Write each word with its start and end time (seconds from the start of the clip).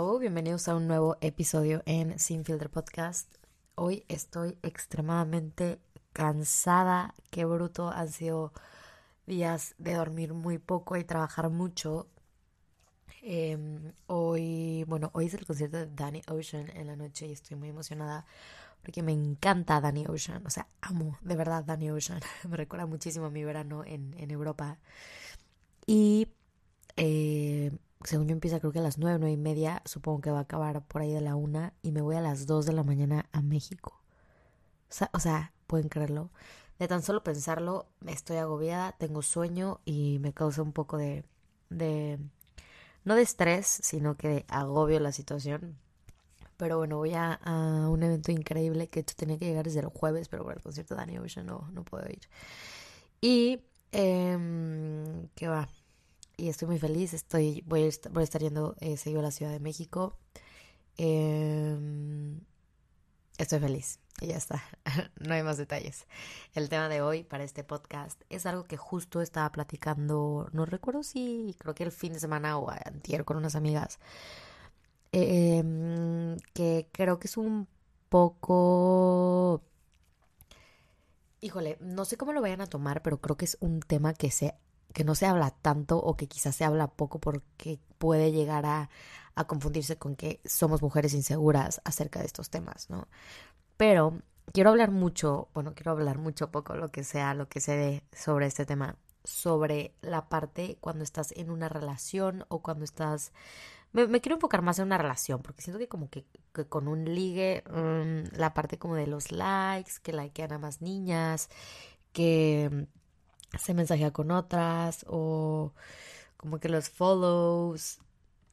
Hello, 0.00 0.16
bienvenidos 0.20 0.68
a 0.68 0.76
un 0.76 0.86
nuevo 0.86 1.16
episodio 1.20 1.82
en 1.84 2.20
Sin 2.20 2.44
Filter 2.44 2.70
Podcast. 2.70 3.34
Hoy 3.74 4.04
estoy 4.06 4.56
extremadamente 4.62 5.80
cansada, 6.12 7.16
qué 7.32 7.44
bruto, 7.44 7.90
han 7.90 8.08
sido 8.08 8.52
días 9.26 9.74
de 9.78 9.94
dormir 9.94 10.34
muy 10.34 10.58
poco 10.58 10.96
y 10.96 11.02
trabajar 11.02 11.50
mucho. 11.50 12.06
Em, 13.22 13.92
hoy, 14.06 14.84
bueno, 14.86 15.10
hoy 15.14 15.26
es 15.26 15.34
el 15.34 15.44
concierto 15.44 15.78
de 15.78 15.88
Danny 15.88 16.22
Ocean 16.28 16.70
en 16.76 16.86
la 16.86 16.94
noche 16.94 17.26
y 17.26 17.32
estoy 17.32 17.56
muy 17.56 17.70
emocionada 17.70 18.24
porque 18.82 19.02
me 19.02 19.10
encanta 19.10 19.80
Danny 19.80 20.06
Ocean, 20.06 20.46
o 20.46 20.50
sea, 20.50 20.68
amo 20.80 21.18
de 21.22 21.34
verdad 21.34 21.64
Danny 21.64 21.90
Ocean, 21.90 22.20
me 22.48 22.56
recuerda 22.56 22.86
muchísimo 22.86 23.26
a 23.26 23.30
mi 23.30 23.42
verano 23.42 23.82
en, 23.84 24.14
en 24.16 24.30
Europa. 24.30 24.78
Y 25.86 26.28
eh, 26.96 27.72
según 28.04 28.28
yo 28.28 28.32
empieza 28.32 28.60
creo 28.60 28.72
que 28.72 28.78
a 28.78 28.82
las 28.82 28.98
nueve, 28.98 29.18
nueve 29.18 29.32
y 29.32 29.36
media, 29.36 29.82
supongo 29.84 30.20
que 30.20 30.30
va 30.30 30.38
a 30.38 30.42
acabar 30.42 30.84
por 30.86 31.02
ahí 31.02 31.12
de 31.12 31.20
la 31.20 31.34
una 31.36 31.74
y 31.82 31.92
me 31.92 32.00
voy 32.00 32.16
a 32.16 32.20
las 32.20 32.46
dos 32.46 32.66
de 32.66 32.72
la 32.72 32.84
mañana 32.84 33.26
a 33.32 33.42
México. 33.42 34.00
O 35.12 35.20
sea, 35.20 35.52
pueden 35.66 35.88
creerlo. 35.88 36.30
De 36.78 36.88
tan 36.88 37.02
solo 37.02 37.24
pensarlo, 37.24 37.86
estoy 38.06 38.36
agobiada, 38.38 38.92
tengo 38.92 39.22
sueño 39.22 39.80
y 39.84 40.18
me 40.20 40.32
causa 40.32 40.62
un 40.62 40.72
poco 40.72 40.96
de, 40.96 41.24
de 41.70 42.18
no 43.04 43.16
de 43.16 43.22
estrés, 43.22 43.66
sino 43.66 44.16
que 44.16 44.28
de 44.28 44.46
agobio 44.48 45.00
la 45.00 45.12
situación. 45.12 45.76
Pero 46.56 46.78
bueno, 46.78 46.98
voy 46.98 47.14
a, 47.14 47.34
a, 47.34 47.88
un 47.88 48.02
evento 48.02 48.32
increíble 48.32 48.88
que 48.88 49.02
tenía 49.02 49.38
que 49.38 49.46
llegar 49.46 49.64
desde 49.64 49.80
el 49.80 49.86
jueves, 49.88 50.28
pero 50.28 50.44
por 50.44 50.54
el 50.54 50.62
concierto 50.62 50.94
de 50.94 51.00
Danny 51.00 51.18
Ocean 51.18 51.46
no, 51.46 51.68
no 51.72 51.84
puedo 51.84 52.06
ir. 52.08 52.20
Y, 53.20 53.60
eh, 53.92 55.28
¿qué 55.34 55.48
va? 55.48 55.68
Y 56.38 56.48
estoy 56.48 56.68
muy 56.68 56.78
feliz. 56.78 57.12
Estoy, 57.12 57.62
voy, 57.66 57.82
a 57.82 57.86
estar, 57.86 58.10
voy 58.12 58.22
a 58.22 58.24
estar 58.24 58.40
yendo 58.40 58.76
eh, 58.80 58.96
seguido 58.96 59.20
a 59.20 59.24
la 59.24 59.30
Ciudad 59.30 59.52
de 59.52 59.60
México. 59.60 60.16
Eh, 60.96 61.76
estoy 63.36 63.58
feliz 63.58 63.98
y 64.20 64.28
ya 64.28 64.36
está. 64.36 64.62
no 65.20 65.34
hay 65.34 65.42
más 65.42 65.58
detalles. 65.58 66.06
El 66.54 66.68
tema 66.68 66.88
de 66.88 67.02
hoy 67.02 67.24
para 67.24 67.44
este 67.44 67.64
podcast 67.64 68.22
es 68.30 68.46
algo 68.46 68.64
que 68.64 68.76
justo 68.76 69.20
estaba 69.20 69.50
platicando, 69.52 70.48
no 70.52 70.64
recuerdo 70.64 71.02
si 71.02 71.54
creo 71.58 71.74
que 71.74 71.84
el 71.84 71.92
fin 71.92 72.14
de 72.14 72.20
semana 72.20 72.56
o 72.56 72.70
antier 72.70 73.24
con 73.24 73.36
unas 73.36 73.56
amigas. 73.56 73.98
Eh, 75.12 76.36
que 76.54 76.88
creo 76.92 77.18
que 77.18 77.26
es 77.26 77.36
un 77.36 77.66
poco 78.08 79.62
híjole, 81.40 81.78
no 81.80 82.04
sé 82.04 82.16
cómo 82.16 82.32
lo 82.32 82.40
vayan 82.40 82.60
a 82.60 82.66
tomar, 82.66 83.02
pero 83.02 83.20
creo 83.20 83.36
que 83.36 83.44
es 83.44 83.56
un 83.60 83.80
tema 83.80 84.14
que 84.14 84.30
se 84.30 84.54
que 84.92 85.04
no 85.04 85.14
se 85.14 85.26
habla 85.26 85.50
tanto 85.50 85.98
o 85.98 86.16
que 86.16 86.28
quizás 86.28 86.56
se 86.56 86.64
habla 86.64 86.88
poco 86.88 87.18
porque 87.20 87.78
puede 87.98 88.32
llegar 88.32 88.66
a, 88.66 88.90
a 89.34 89.46
confundirse 89.46 89.98
con 89.98 90.16
que 90.16 90.40
somos 90.44 90.82
mujeres 90.82 91.14
inseguras 91.14 91.80
acerca 91.84 92.20
de 92.20 92.26
estos 92.26 92.50
temas, 92.50 92.90
¿no? 92.90 93.06
Pero 93.76 94.20
quiero 94.52 94.70
hablar 94.70 94.90
mucho, 94.90 95.48
bueno, 95.54 95.74
quiero 95.74 95.92
hablar 95.92 96.18
mucho 96.18 96.50
poco, 96.50 96.74
lo 96.76 96.90
que 96.90 97.04
sea, 97.04 97.34
lo 97.34 97.48
que 97.48 97.60
se 97.60 97.76
dé 97.76 98.04
sobre 98.12 98.46
este 98.46 98.66
tema, 98.66 98.96
sobre 99.24 99.94
la 100.00 100.28
parte 100.28 100.78
cuando 100.80 101.04
estás 101.04 101.32
en 101.36 101.50
una 101.50 101.68
relación 101.68 102.44
o 102.48 102.60
cuando 102.62 102.84
estás... 102.84 103.32
Me, 103.92 104.20
quiero 104.20 104.34
enfocar 104.36 104.60
más 104.60 104.78
en 104.78 104.86
una 104.86 104.98
relación, 104.98 105.40
porque 105.40 105.62
siento 105.62 105.78
que 105.78 105.88
como 105.88 106.10
que, 106.10 106.26
con 106.68 106.88
un 106.88 107.04
ligue, 107.04 107.64
um, 107.70 108.24
la 108.36 108.52
parte 108.52 108.78
como 108.78 108.96
de 108.96 109.06
los 109.06 109.32
likes, 109.32 109.92
que 110.02 110.12
likean 110.12 110.52
a 110.52 110.58
más 110.58 110.82
niñas, 110.82 111.48
que 112.12 112.86
se 113.56 113.74
mensajea 113.74 114.12
con 114.12 114.30
otras 114.30 115.04
o 115.08 115.72
como 116.36 116.58
que 116.60 116.68
los 116.68 116.88
follows 116.90 117.98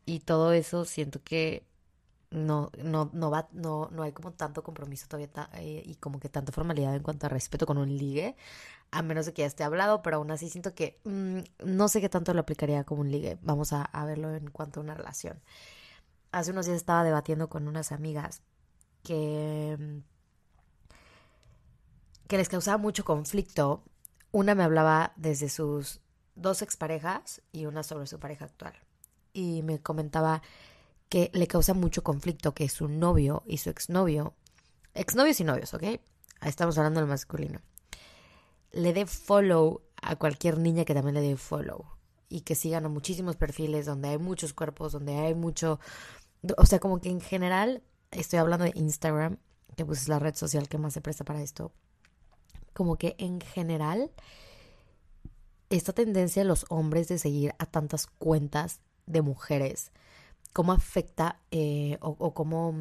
y 0.05 0.19
todo 0.21 0.53
eso 0.53 0.85
siento 0.85 1.23
que 1.23 1.65
no 2.31 2.71
no 2.83 3.09
no 3.13 3.31
va 3.31 3.47
no 3.53 3.89
no 3.91 4.03
hay 4.03 4.11
como 4.11 4.31
tanto 4.33 4.63
compromiso 4.63 5.07
todavía 5.07 5.29
eh, 5.53 5.83
y 5.85 5.95
como 5.95 6.19
que 6.19 6.29
tanta 6.29 6.51
formalidad 6.51 6.95
en 6.95 7.03
cuanto 7.03 7.27
a 7.27 7.29
respeto 7.29 7.65
con 7.65 7.77
un 7.77 7.95
ligue 7.97 8.35
a 8.91 9.01
menos 9.01 9.25
de 9.25 9.33
que 9.33 9.41
ya 9.43 9.47
esté 9.47 9.63
hablado 9.63 10.01
pero 10.01 10.17
aún 10.17 10.31
así 10.31 10.49
siento 10.49 10.73
que 10.75 10.99
mmm, 11.03 11.39
no 11.65 11.87
sé 11.87 12.01
qué 12.01 12.09
tanto 12.09 12.33
lo 12.33 12.41
aplicaría 12.41 12.83
como 12.85 13.01
un 13.01 13.11
ligue. 13.11 13.37
Vamos 13.41 13.73
a, 13.73 13.83
a 13.83 14.05
verlo 14.05 14.33
en 14.35 14.49
cuanto 14.51 14.79
a 14.79 14.83
una 14.83 14.93
relación. 14.95 15.41
Hace 16.31 16.51
unos 16.51 16.65
días 16.65 16.77
estaba 16.77 17.03
debatiendo 17.03 17.49
con 17.49 17.67
unas 17.67 17.91
amigas 17.91 18.41
que 19.03 20.01
que 22.27 22.37
les 22.37 22.49
causaba 22.49 22.77
mucho 22.77 23.05
conflicto 23.05 23.83
una 24.35 24.53
me 24.53 24.65
hablaba 24.65 25.13
desde 25.15 25.47
sus 25.47 26.01
dos 26.35 26.61
exparejas 26.61 27.41
y 27.53 27.67
una 27.67 27.83
sobre 27.83 28.05
su 28.05 28.19
pareja 28.19 28.43
actual. 28.43 28.73
Y 29.31 29.61
me 29.63 29.79
comentaba 29.79 30.41
que 31.07 31.31
le 31.33 31.47
causa 31.47 31.73
mucho 31.73 32.03
conflicto 32.03 32.53
que 32.53 32.67
su 32.67 32.89
novio 32.89 33.43
y 33.47 33.59
su 33.59 33.69
exnovio, 33.69 34.33
exnovios 34.93 35.39
y 35.39 35.45
novios, 35.45 35.73
¿ok? 35.73 35.83
Estamos 36.41 36.77
hablando 36.77 36.99
del 36.99 37.07
masculino, 37.07 37.61
le 38.73 38.91
dé 38.91 39.05
follow 39.05 39.83
a 40.01 40.17
cualquier 40.17 40.57
niña 40.57 40.83
que 40.83 40.93
también 40.93 41.15
le 41.15 41.21
dé 41.21 41.37
follow 41.37 41.85
y 42.27 42.41
que 42.41 42.55
sigan 42.55 42.85
a 42.85 42.89
muchísimos 42.89 43.37
perfiles 43.37 43.85
donde 43.85 44.09
hay 44.09 44.17
muchos 44.17 44.51
cuerpos, 44.51 44.91
donde 44.91 45.15
hay 45.15 45.33
mucho, 45.33 45.79
o 46.57 46.65
sea, 46.65 46.79
como 46.79 46.99
que 46.99 47.09
en 47.09 47.21
general, 47.21 47.83
estoy 48.11 48.39
hablando 48.39 48.65
de 48.65 48.73
Instagram, 48.75 49.37
que 49.77 49.85
pues 49.85 50.01
es 50.01 50.09
la 50.09 50.19
red 50.19 50.35
social 50.35 50.67
que 50.67 50.77
más 50.77 50.91
se 50.91 50.99
presta 50.99 51.23
para 51.23 51.41
esto, 51.41 51.71
como 52.75 52.97
que 52.97 53.15
en 53.17 53.39
general 53.39 54.11
esta 55.69 55.93
tendencia 55.93 56.43
de 56.43 56.47
los 56.47 56.65
hombres 56.69 57.07
de 57.07 57.17
seguir 57.17 57.55
a 57.57 57.65
tantas 57.65 58.05
cuentas 58.05 58.81
de 59.07 59.21
mujeres, 59.21 59.91
cómo 60.53 60.73
afecta 60.73 61.39
eh, 61.51 61.97
o, 62.01 62.33
cómo, 62.33 62.75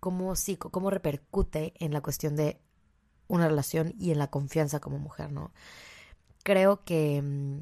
cómo, 0.00 0.34
sí, 0.36 0.56
cómo 0.56 0.90
repercute 0.90 1.72
en 1.78 1.92
la 1.92 2.00
cuestión 2.00 2.36
de 2.36 2.60
una 3.28 3.48
relación 3.48 3.94
y 3.98 4.10
en 4.10 4.18
la 4.18 4.28
confianza 4.28 4.80
como 4.80 4.98
mujer, 4.98 5.30
¿no? 5.30 5.52
Creo 6.42 6.84
que, 6.84 7.22
mm, 7.22 7.60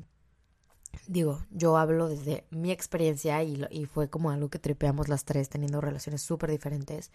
digo, 1.09 1.45
yo 1.51 1.77
hablo 1.77 2.09
desde 2.09 2.47
mi 2.51 2.71
experiencia 2.73 3.43
y, 3.43 3.85
fue 3.85 4.09
como 4.09 4.31
algo 4.31 4.49
que 4.49 4.59
tripeamos 4.59 5.09
las 5.09 5.25
tres 5.25 5.51
teniendo 5.51 5.81
relaciones 5.83 6.23
súper 6.23 6.51
diferentes, 6.51 7.13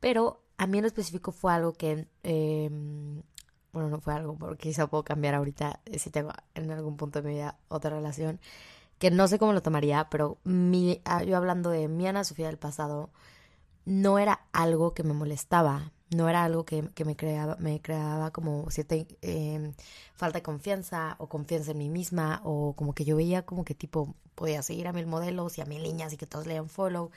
pero 0.00 0.42
a 0.58 0.66
mí 0.66 0.78
en 0.78 0.86
específico 0.86 1.32
fue 1.32 1.52
algo 1.52 1.72
que 1.72 2.08
eh, 2.24 2.70
bueno, 3.76 3.90
no 3.90 4.00
fue 4.00 4.14
algo, 4.14 4.36
porque 4.38 4.70
quizá 4.70 4.86
puedo 4.86 5.04
cambiar 5.04 5.34
ahorita 5.34 5.80
eh, 5.84 5.98
si 5.98 6.08
tengo 6.08 6.30
en 6.54 6.70
algún 6.70 6.96
punto 6.96 7.20
de 7.20 7.28
mi 7.28 7.34
vida 7.34 7.58
otra 7.68 7.90
relación, 7.90 8.40
que 8.98 9.10
no 9.10 9.28
sé 9.28 9.38
cómo 9.38 9.52
lo 9.52 9.60
tomaría, 9.60 10.08
pero 10.08 10.38
mi, 10.44 11.02
ah, 11.04 11.22
yo 11.24 11.36
hablando 11.36 11.68
de 11.68 11.86
mi 11.86 12.06
Ana 12.06 12.24
Sofía 12.24 12.46
del 12.46 12.56
pasado, 12.56 13.10
no 13.84 14.18
era 14.18 14.46
algo 14.52 14.94
que 14.94 15.02
me 15.02 15.12
molestaba, 15.12 15.92
no 16.08 16.26
era 16.30 16.42
algo 16.44 16.64
que, 16.64 16.88
que 16.94 17.04
me, 17.04 17.16
creaba, 17.16 17.56
me 17.56 17.82
creaba 17.82 18.30
como 18.30 18.70
cierta 18.70 18.94
eh, 18.96 19.72
falta 20.14 20.38
de 20.38 20.42
confianza 20.42 21.16
o 21.18 21.28
confianza 21.28 21.72
en 21.72 21.78
mí 21.78 21.90
misma, 21.90 22.40
o 22.44 22.72
como 22.76 22.94
que 22.94 23.04
yo 23.04 23.16
veía 23.16 23.44
como 23.44 23.62
que 23.66 23.74
tipo 23.74 24.14
podía 24.34 24.62
seguir 24.62 24.88
a 24.88 24.94
mil 24.94 25.06
modelos 25.06 25.58
y 25.58 25.60
a 25.60 25.66
mil 25.66 25.82
niñas 25.82 26.14
y 26.14 26.16
que 26.16 26.26
todos 26.26 26.46
leían 26.46 26.70
follow, 26.70 27.10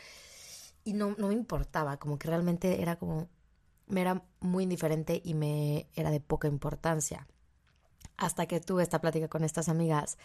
y 0.84 0.92
no, 0.92 1.16
no 1.18 1.30
me 1.30 1.36
importaba, 1.36 1.96
como 1.98 2.20
que 2.20 2.28
realmente 2.28 2.82
era 2.82 2.98
como 2.98 3.30
me 3.90 4.02
era 4.02 4.24
muy 4.40 4.64
indiferente 4.64 5.22
y 5.24 5.34
me 5.34 5.88
era 5.96 6.12
de 6.12 6.20
poca 6.20 6.48
importancia. 6.48 7.28
Hasta 8.18 8.46
que 8.46 8.60
tuve 8.60 8.84
esta 8.84 9.02
plática 9.02 9.28
con 9.28 9.44
estas 9.44 9.70
amigas 9.70 10.18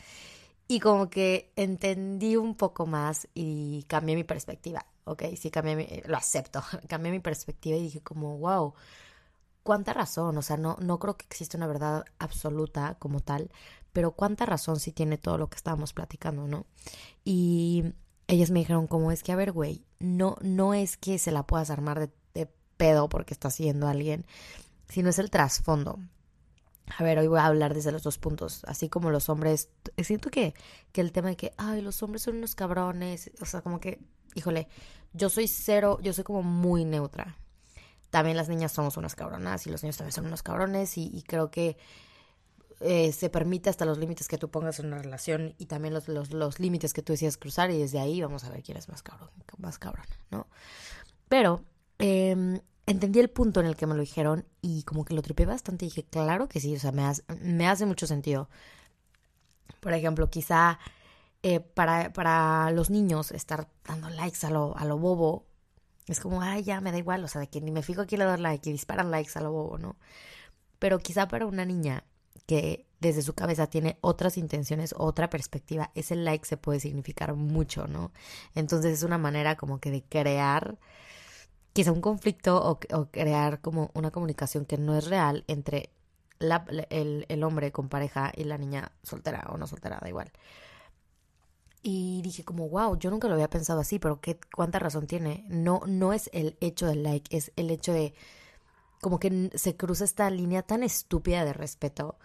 y 0.66 0.80
como 0.80 1.10
que 1.10 1.52
entendí 1.56 2.36
un 2.36 2.54
poco 2.54 2.86
más 2.86 3.28
y 3.34 3.84
cambié 3.84 4.16
mi 4.16 4.25
perspectiva, 4.25 4.86
¿ok? 5.04 5.25
Sí, 5.36 5.50
cambié 5.50 5.76
mi, 5.76 5.86
lo 6.06 6.16
acepto, 6.16 6.62
cambié 6.88 7.12
mi 7.12 7.20
perspectiva 7.20 7.76
y 7.76 7.82
dije 7.82 8.00
como, 8.00 8.38
wow, 8.38 8.75
cuánta 9.62 9.92
razón, 9.92 10.36
o 10.38 10.42
sea, 10.42 10.56
no, 10.56 10.76
no 10.81 10.98
creo 10.98 11.16
que 11.16 11.26
exista 11.26 11.56
una 11.56 11.66
verdad 11.66 12.04
absoluta 12.19 12.96
como 12.98 13.20
tal, 13.20 13.50
pero 13.93 14.12
cuánta 14.12 14.46
razón 14.46 14.81
sí 14.81 14.93
tiene 14.93 15.19
todo 15.19 15.38
lo 15.38 15.49
que 15.49 15.56
estábamos 15.56 15.93
platicando, 15.93 16.49
¿no? 16.49 16.67
Y 17.25 17.84
ellas 18.26 18.50
me 18.50 18.60
dijeron 18.60 18.87
como 18.87 19.12
es 19.12 19.22
que, 19.22 19.32
a 19.32 19.37
ver, 19.37 19.52
güey, 19.52 19.84
no, 19.99 20.37
no 20.40 20.75
es 20.75 20.96
que 20.96 21.19
se 21.19 21.31
la 21.31 21.46
puedas 21.46 21.70
armar 21.70 22.00
de 22.00 22.10
pedo 22.76 23.09
porque 23.09 23.35
está 23.35 23.50
siguiendo 23.50 23.87
a 23.87 23.91
alguien, 23.91 24.25
sino 24.88 25.11
es 25.11 25.19
el 25.19 25.31
trasfondo. 25.31 25.99
A 26.99 27.03
ver, 27.03 27.19
hoy 27.19 27.29
voy 27.29 27.38
a 27.38 27.47
hablar 27.47 27.73
desde 27.75 27.93
los 27.93 28.03
dos 28.03 28.19
puntos. 28.19 28.62
Así 28.67 28.88
como 28.88 29.11
los 29.11 29.29
hombres, 29.29 29.71
siento 30.03 30.31
que, 30.31 30.55
que 30.93 31.00
el 31.00 31.12
tema 31.12 31.29
de 31.29 31.37
que, 31.37 31.55
ay, 31.56 31.81
los 31.81 32.03
hombres 32.03 32.23
son 32.23 32.37
unos 32.37 32.55
cabrones, 32.55 33.31
o 33.41 33.47
sea, 33.47 33.62
como 33.62 33.81
que, 33.81 34.00
híjole, 34.35 34.69
yo 35.12 35.31
soy 35.31 35.49
cero, 35.49 35.99
yo 36.03 36.12
soy 36.12 36.25
como 36.25 36.43
muy 36.43 36.85
neutra. 36.85 37.37
También 38.11 38.37
las 38.37 38.49
niñas 38.49 38.73
somos 38.73 38.97
unas 38.97 39.15
cabronas 39.15 39.67
y 39.67 39.70
los 39.70 39.82
niños 39.82 39.97
también 39.97 40.12
son 40.12 40.27
unos 40.27 40.43
cabrones 40.43 40.99
y, 40.99 41.23
creo 41.27 41.50
que 41.50 41.77
eh, 42.81 43.12
se 43.12 43.31
permite 43.31 43.70
hasta 43.70 43.87
los 43.87 43.99
límites 43.99 44.29
que 44.29 44.38
tú 44.38 44.50
pongas 44.50 44.79
en 44.79 44.87
una 44.87 44.99
relación 44.99 45.55
y 45.59 45.67
también 45.67 45.94
los, 45.94 46.06
los, 46.06 46.32
los 46.32 46.61
límites 46.61 46.93
que 46.93 47.03
tú 47.03 47.12
decidas 47.12 47.37
cruzar 47.37 47.70
y 47.70 47.79
desde 47.79 47.99
ahí 47.99 48.20
vamos 48.20 48.44
a 48.44 48.50
ver 48.50 48.62
quién 48.62 48.77
es 48.77 48.88
más 48.88 49.03
cabrón, 49.03 49.31
más 49.59 49.79
cabrona, 49.79 50.17
¿no? 50.31 50.47
Pero 51.29 51.65
eh, 51.99 52.61
entendí 52.87 53.20
el 53.20 53.31
punto 53.31 53.61
en 53.61 53.67
el 53.67 53.76
que 53.76 53.87
me 53.87 53.94
lo 53.94 54.00
dijeron 54.00 54.46
y 54.61 54.82
como 54.85 55.05
que 55.05 55.14
lo 55.14 55.23
tripé 55.23 55.46
bastante 55.46 55.87
dije, 55.87 56.05
claro 56.05 56.49
que 56.49 56.61
sí, 56.61 56.75
o 56.75 56.81
sea, 56.81 56.93
me 56.93 57.67
hace, 57.67 57.87
mucho 57.87 58.06
sentido. 58.06 58.49
Por 59.81 59.93
ejemplo, 59.93 60.31
quizá 60.31 60.79
eh, 61.43 61.61
para, 61.61 62.12
para 62.12 62.70
los 62.70 62.91
niños 62.91 63.31
estar 63.32 63.69
dando 63.87 64.11
likes 64.11 64.46
a 64.46 64.50
lo, 64.50 64.76
a 64.76 64.85
lo 64.85 64.99
bobo 64.99 65.46
es 66.06 66.20
como, 66.20 66.43
ay, 66.43 66.62
ya 66.62 66.81
me 66.81 66.93
da 66.93 66.99
igual, 66.99 67.25
o 67.25 67.29
sea, 67.29 67.41
de 67.41 67.49
que 67.49 67.61
ni 67.61 67.70
me 67.70 67.82
fijo 67.82 68.02
aquí 68.02 68.17
le 68.17 68.25
doy 68.25 68.38
like 68.38 68.69
y 68.69 68.73
disparan 68.73 69.11
likes 69.11 69.38
a 69.38 69.41
lo 69.41 69.52
bobo, 69.52 69.79
¿no? 69.79 69.96
Pero 70.79 70.99
quizá 70.99 71.29
para 71.29 71.46
una 71.46 71.64
niña 71.64 72.05
que 72.46 72.87
desde 73.00 73.23
su 73.23 73.35
cabeza 73.35 73.69
tiene 73.69 73.99
otras 74.02 74.37
intenciones, 74.37 74.94
otra 74.99 75.31
perspectiva, 75.31 75.91
ese 75.94 76.14
like 76.17 76.44
se 76.46 76.56
puede 76.58 76.81
significar 76.81 77.35
mucho, 77.35 77.87
¿no? 77.87 78.12
Entonces 78.55 78.93
es 78.93 79.02
una 79.02 79.19
manera 79.19 79.56
como 79.56 79.79
que 79.81 79.91
de 79.91 80.02
crear 80.02 80.79
quizá 81.75 81.93
un 81.93 82.00
conflicto 82.00 82.56
o, 82.65 82.79
crear 83.11 83.61
como 83.61 83.91
una 83.94 84.11
comunicación 84.11 84.65
que 84.65 84.79
no 84.79 84.97
es 84.97 85.06
real 85.06 85.44
entre 85.49 85.91
el, 86.88 87.26
el 87.29 87.44
hombre 87.44 87.73
con 87.73 87.88
pareja 87.91 88.32
y 88.35 88.44
la 88.44 88.56
niña 88.56 88.93
soltera 89.03 89.49
o 89.50 89.59
no 89.59 89.67
soltera, 89.67 89.99
da 90.00 90.09
igual. 90.09 90.32
Y 91.82 92.23
dije 92.23 92.44
como, 92.44 92.69
wow, 92.71 92.97
yo 92.99 93.11
nunca 93.11 93.29
lo 93.29 93.35
había 93.35 93.50
pensado 93.50 93.81
así, 93.81 93.99
pero 93.99 94.21
qué, 94.21 94.41
cuánta 94.55 94.79
razón 94.79 95.06
tiene. 95.06 95.44
No, 95.49 95.82
no 95.87 96.15
es 96.15 96.31
el 96.32 96.56
hecho 96.61 96.87
del 96.87 97.03
like, 97.03 97.37
es 97.37 97.53
el 97.56 97.71
hecho 97.71 97.93
de 97.93 98.15
como 99.03 99.20
que 99.20 99.50
se 99.55 99.77
cruza 99.77 100.05
esta 100.05 100.31
línea 100.31 100.62
tan 100.62 100.82
estúpida 100.82 101.44
de 101.44 101.53
respeto 101.53 102.17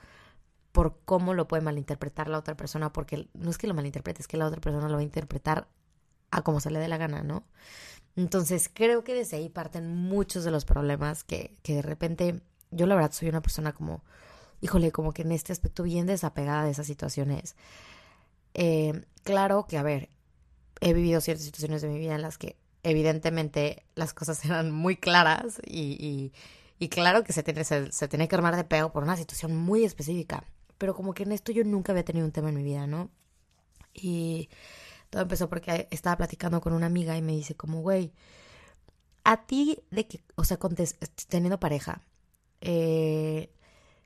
por 0.71 0.99
cómo 1.03 1.33
lo 1.33 1.47
puede 1.47 1.61
malinterpretar 1.61 2.29
la 2.29 2.37
otra 2.37 2.55
persona, 2.55 2.93
porque 2.93 3.27
no 3.33 3.49
es 3.49 3.57
que 3.57 3.67
lo 3.67 3.73
malinterprete, 3.73 4.21
es 4.21 4.27
que 4.27 4.37
la 4.37 4.45
otra 4.45 4.61
persona 4.61 4.87
lo 4.87 4.93
va 4.93 5.01
a 5.01 5.03
interpretar 5.03 5.67
a 6.31 6.41
como 6.41 6.59
se 6.59 6.71
le 6.71 6.79
dé 6.79 6.87
la 6.87 6.97
gana, 6.97 7.23
¿no? 7.23 7.43
Entonces 8.15 8.69
creo 8.73 9.03
que 9.03 9.13
desde 9.13 9.37
ahí 9.37 9.49
parten 9.49 9.95
muchos 9.95 10.43
de 10.43 10.51
los 10.51 10.65
problemas 10.65 11.23
que, 11.23 11.55
que 11.63 11.75
de 11.75 11.81
repente 11.81 12.41
yo 12.71 12.85
la 12.85 12.95
verdad 12.95 13.11
soy 13.11 13.29
una 13.29 13.41
persona 13.41 13.73
como, 13.73 14.03
híjole, 14.61 14.91
como 14.91 15.13
que 15.13 15.23
en 15.23 15.31
este 15.31 15.53
aspecto 15.53 15.83
bien 15.83 16.05
desapegada 16.05 16.63
de 16.63 16.71
esas 16.71 16.87
situaciones. 16.87 17.55
Eh, 18.53 19.05
claro 19.23 19.65
que, 19.67 19.77
a 19.77 19.83
ver, 19.83 20.09
he 20.81 20.93
vivido 20.93 21.21
ciertas 21.21 21.45
situaciones 21.45 21.81
de 21.81 21.89
mi 21.89 21.99
vida 21.99 22.15
en 22.15 22.21
las 22.21 22.37
que 22.37 22.57
evidentemente 22.83 23.83
las 23.95 24.13
cosas 24.13 24.43
eran 24.45 24.71
muy 24.71 24.97
claras 24.97 25.61
y, 25.65 26.31
y, 26.79 26.89
claro 26.89 27.23
que 27.23 27.33
se 27.33 27.43
tiene, 27.43 27.63
se, 27.63 27.91
se 27.91 28.09
que 28.09 28.35
armar 28.35 28.55
de 28.55 28.63
pego 28.63 28.91
por 28.91 29.03
una 29.03 29.17
situación 29.17 29.55
muy 29.55 29.83
específica. 29.83 30.43
Pero 30.77 30.95
como 30.95 31.13
que 31.13 31.23
en 31.23 31.33
esto 31.33 31.51
yo 31.51 31.63
nunca 31.65 31.91
había 31.91 32.05
tenido 32.05 32.25
un 32.25 32.31
tema 32.31 32.49
en 32.49 32.55
mi 32.55 32.63
vida, 32.63 32.87
¿no? 32.87 33.09
Y 33.93 34.49
todo 35.09 35.21
empezó 35.23 35.49
porque 35.49 35.87
estaba 35.91 36.17
platicando 36.17 36.61
con 36.61 36.73
una 36.73 36.87
amiga 36.87 37.17
y 37.17 37.21
me 37.21 37.33
dice 37.33 37.55
como, 37.55 37.81
güey, 37.81 38.13
a 39.23 39.45
ti 39.45 39.79
de 39.91 40.07
que, 40.07 40.23
o 40.35 40.43
sea, 40.43 40.57
teniendo 41.27 41.59
pareja, 41.59 42.01
eh, 42.61 43.51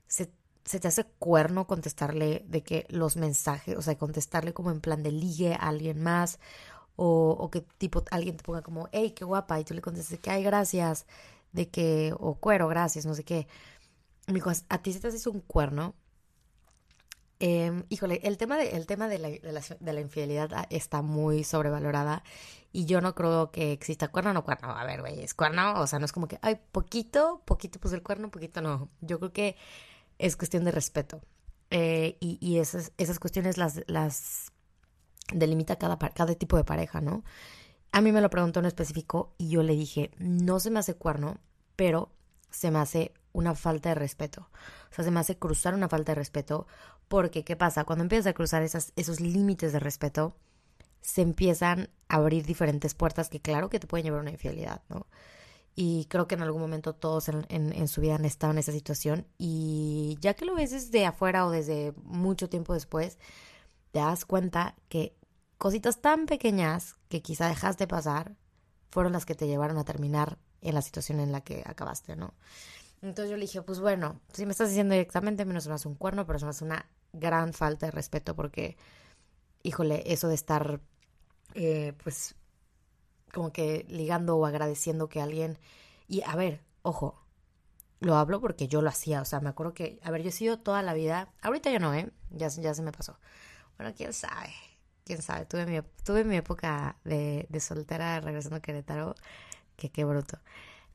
se 0.06 0.32
se 0.64 0.80
te 0.80 0.88
hace 0.88 1.04
cuerno 1.18 1.66
contestarle 1.66 2.44
de 2.48 2.62
que 2.62 2.86
los 2.88 3.16
mensajes, 3.16 3.76
o 3.76 3.82
sea, 3.82 3.98
contestarle 3.98 4.54
como 4.54 4.70
en 4.70 4.80
plan 4.80 5.02
de 5.02 5.12
ligue 5.12 5.54
a 5.54 5.68
alguien 5.68 6.02
más, 6.02 6.38
o, 6.96 7.30
o 7.38 7.50
que 7.50 7.62
tipo 7.62 8.04
alguien 8.10 8.36
te 8.36 8.44
ponga 8.44 8.62
como, 8.62 8.88
hey, 8.92 9.12
qué 9.12 9.24
guapa, 9.24 9.60
y 9.60 9.64
tú 9.64 9.74
le 9.74 9.82
contestes 9.82 10.20
que, 10.20 10.30
ay, 10.30 10.42
gracias, 10.44 11.06
de 11.52 11.70
que, 11.70 12.14
o 12.18 12.36
cuero, 12.36 12.68
gracias, 12.68 13.06
no 13.06 13.14
sé 13.14 13.24
qué. 13.24 13.46
Me 14.28 14.34
dijo, 14.34 14.50
a 14.68 14.78
ti 14.82 14.92
se 14.92 15.00
te 15.00 15.08
hace 15.08 15.28
un 15.28 15.40
cuerno. 15.40 15.94
Eh, 17.40 17.84
híjole, 17.88 18.20
el 18.22 18.36
tema, 18.36 18.56
de, 18.56 18.70
el 18.70 18.86
tema 18.86 19.08
de, 19.08 19.18
la, 19.18 19.28
de, 19.28 19.92
la, 19.92 20.00
infidelidad 20.00 20.50
ah, 20.54 20.66
está 20.70 21.02
muy 21.02 21.42
sobrevalorada 21.42 22.22
y 22.72 22.86
yo 22.86 23.00
no 23.00 23.14
creo 23.14 23.50
que 23.50 23.72
exista 23.72 24.08
cuerno 24.08 24.30
o 24.30 24.34
no 24.34 24.44
cuerno. 24.44 24.70
A 24.70 24.84
ver, 24.84 25.00
güey, 25.00 25.20
es 25.20 25.34
cuerno, 25.34 25.80
o 25.80 25.86
sea, 25.86 25.98
no 25.98 26.04
es 26.04 26.12
como 26.12 26.28
que, 26.28 26.38
ay, 26.42 26.60
poquito, 26.72 27.42
poquito 27.44 27.80
pues 27.80 27.92
el 27.92 28.02
cuerno, 28.02 28.30
poquito 28.30 28.60
no. 28.62 28.88
Yo 29.00 29.18
creo 29.18 29.32
que 29.32 29.56
es 30.18 30.36
cuestión 30.36 30.64
de 30.64 30.70
respeto. 30.70 31.22
Eh, 31.70 32.16
y, 32.20 32.38
y 32.40 32.58
esas, 32.58 32.92
esas 32.98 33.18
cuestiones 33.18 33.58
las, 33.58 33.82
las 33.88 34.52
delimita 35.32 35.76
cada, 35.76 35.98
cada 35.98 36.34
tipo 36.34 36.56
de 36.56 36.64
pareja, 36.64 37.00
¿no? 37.00 37.24
A 37.92 38.00
mí 38.00 38.12
me 38.12 38.20
lo 38.20 38.30
preguntó 38.30 38.60
en 38.60 38.66
específico 38.66 39.34
y 39.38 39.50
yo 39.50 39.62
le 39.62 39.74
dije, 39.74 40.10
no 40.18 40.60
se 40.60 40.70
me 40.70 40.80
hace 40.80 40.94
cuerno, 40.94 41.38
pero 41.76 42.12
se 42.50 42.70
me 42.70 42.78
hace 42.78 43.12
una 43.32 43.54
falta 43.54 43.90
de 43.90 43.94
respeto. 43.96 44.48
O 44.90 44.94
sea, 44.94 45.04
se 45.04 45.10
me 45.10 45.20
hace 45.20 45.38
cruzar 45.38 45.74
una 45.74 45.88
falta 45.88 46.12
de 46.12 46.16
respeto 46.16 46.66
porque, 47.08 47.44
¿qué 47.44 47.56
pasa? 47.56 47.84
Cuando 47.84 48.02
empiezas 48.02 48.26
a 48.26 48.34
cruzar 48.34 48.62
esas, 48.62 48.92
esos 48.96 49.20
límites 49.20 49.72
de 49.72 49.80
respeto, 49.80 50.36
se 51.02 51.22
empiezan 51.22 51.90
a 52.08 52.16
abrir 52.16 52.46
diferentes 52.46 52.94
puertas 52.94 53.28
que 53.28 53.40
claro 53.40 53.68
que 53.68 53.78
te 53.78 53.86
pueden 53.86 54.04
llevar 54.04 54.20
a 54.20 54.22
una 54.22 54.30
infidelidad, 54.30 54.82
¿no? 54.88 55.06
Y 55.76 56.06
creo 56.06 56.28
que 56.28 56.36
en 56.36 56.42
algún 56.42 56.60
momento 56.60 56.94
todos 56.94 57.28
en, 57.28 57.46
en, 57.48 57.88
su 57.88 58.00
vida 58.00 58.14
han 58.14 58.24
estado 58.24 58.52
en 58.52 58.58
esa 58.58 58.70
situación. 58.70 59.26
Y 59.38 60.16
ya 60.20 60.34
que 60.34 60.44
lo 60.44 60.54
ves 60.54 60.70
desde 60.70 61.04
afuera 61.04 61.46
o 61.46 61.50
desde 61.50 61.92
mucho 62.04 62.48
tiempo 62.48 62.74
después, 62.74 63.18
te 63.90 63.98
das 63.98 64.24
cuenta 64.24 64.76
que 64.88 65.16
cositas 65.58 66.00
tan 66.00 66.26
pequeñas 66.26 66.94
que 67.08 67.22
quizá 67.22 67.48
dejaste 67.48 67.88
pasar 67.88 68.36
fueron 68.90 69.12
las 69.12 69.26
que 69.26 69.34
te 69.34 69.48
llevaron 69.48 69.76
a 69.76 69.84
terminar 69.84 70.38
en 70.60 70.74
la 70.74 70.82
situación 70.82 71.18
en 71.18 71.32
la 71.32 71.40
que 71.40 71.64
acabaste, 71.66 72.14
¿no? 72.14 72.34
Entonces 73.04 73.30
yo 73.30 73.36
le 73.36 73.42
dije, 73.42 73.60
pues 73.62 73.80
bueno, 73.80 74.20
si 74.32 74.46
me 74.46 74.52
estás 74.52 74.70
diciendo 74.70 74.94
directamente, 74.94 75.44
menos 75.44 75.68
me 75.68 75.74
hace 75.74 75.88
un 75.88 75.94
cuerno, 75.94 76.26
pero 76.26 76.38
me 76.40 76.48
hace 76.48 76.64
una 76.64 76.86
gran 77.12 77.52
falta 77.52 77.86
de 77.86 77.92
respeto 77.92 78.34
porque, 78.34 78.78
híjole, 79.62 80.02
eso 80.06 80.28
de 80.28 80.34
estar, 80.34 80.80
eh, 81.54 81.92
pues, 82.02 82.34
como 83.32 83.52
que 83.52 83.84
ligando 83.88 84.36
o 84.36 84.46
agradeciendo 84.46 85.08
que 85.08 85.20
alguien... 85.20 85.58
Y 86.08 86.22
a 86.22 86.34
ver, 86.36 86.62
ojo, 86.82 87.22
lo 88.00 88.16
hablo 88.16 88.40
porque 88.40 88.68
yo 88.68 88.80
lo 88.82 88.88
hacía, 88.88 89.20
o 89.20 89.24
sea, 89.26 89.40
me 89.40 89.50
acuerdo 89.50 89.74
que, 89.74 90.00
a 90.02 90.10
ver, 90.10 90.22
yo 90.22 90.30
he 90.30 90.32
sido 90.32 90.58
toda 90.58 90.82
la 90.82 90.94
vida, 90.94 91.32
ahorita 91.42 91.70
ya 91.70 91.78
no, 91.78 91.92
¿eh? 91.94 92.10
Ya, 92.30 92.48
ya 92.48 92.74
se 92.74 92.82
me 92.82 92.92
pasó. 92.92 93.18
Bueno, 93.78 93.92
quién 93.96 94.12
sabe, 94.14 94.52
quién 95.04 95.22
sabe, 95.22 95.46
tuve 95.46 95.66
mi, 95.66 95.80
tuve 96.04 96.24
mi 96.24 96.36
época 96.36 96.98
de, 97.04 97.46
de 97.50 97.60
soltera 97.60 98.20
regresando 98.20 98.56
a 98.56 98.60
Querétaro, 98.60 99.14
que 99.76 99.90
qué 99.90 100.04
bruto. 100.04 100.38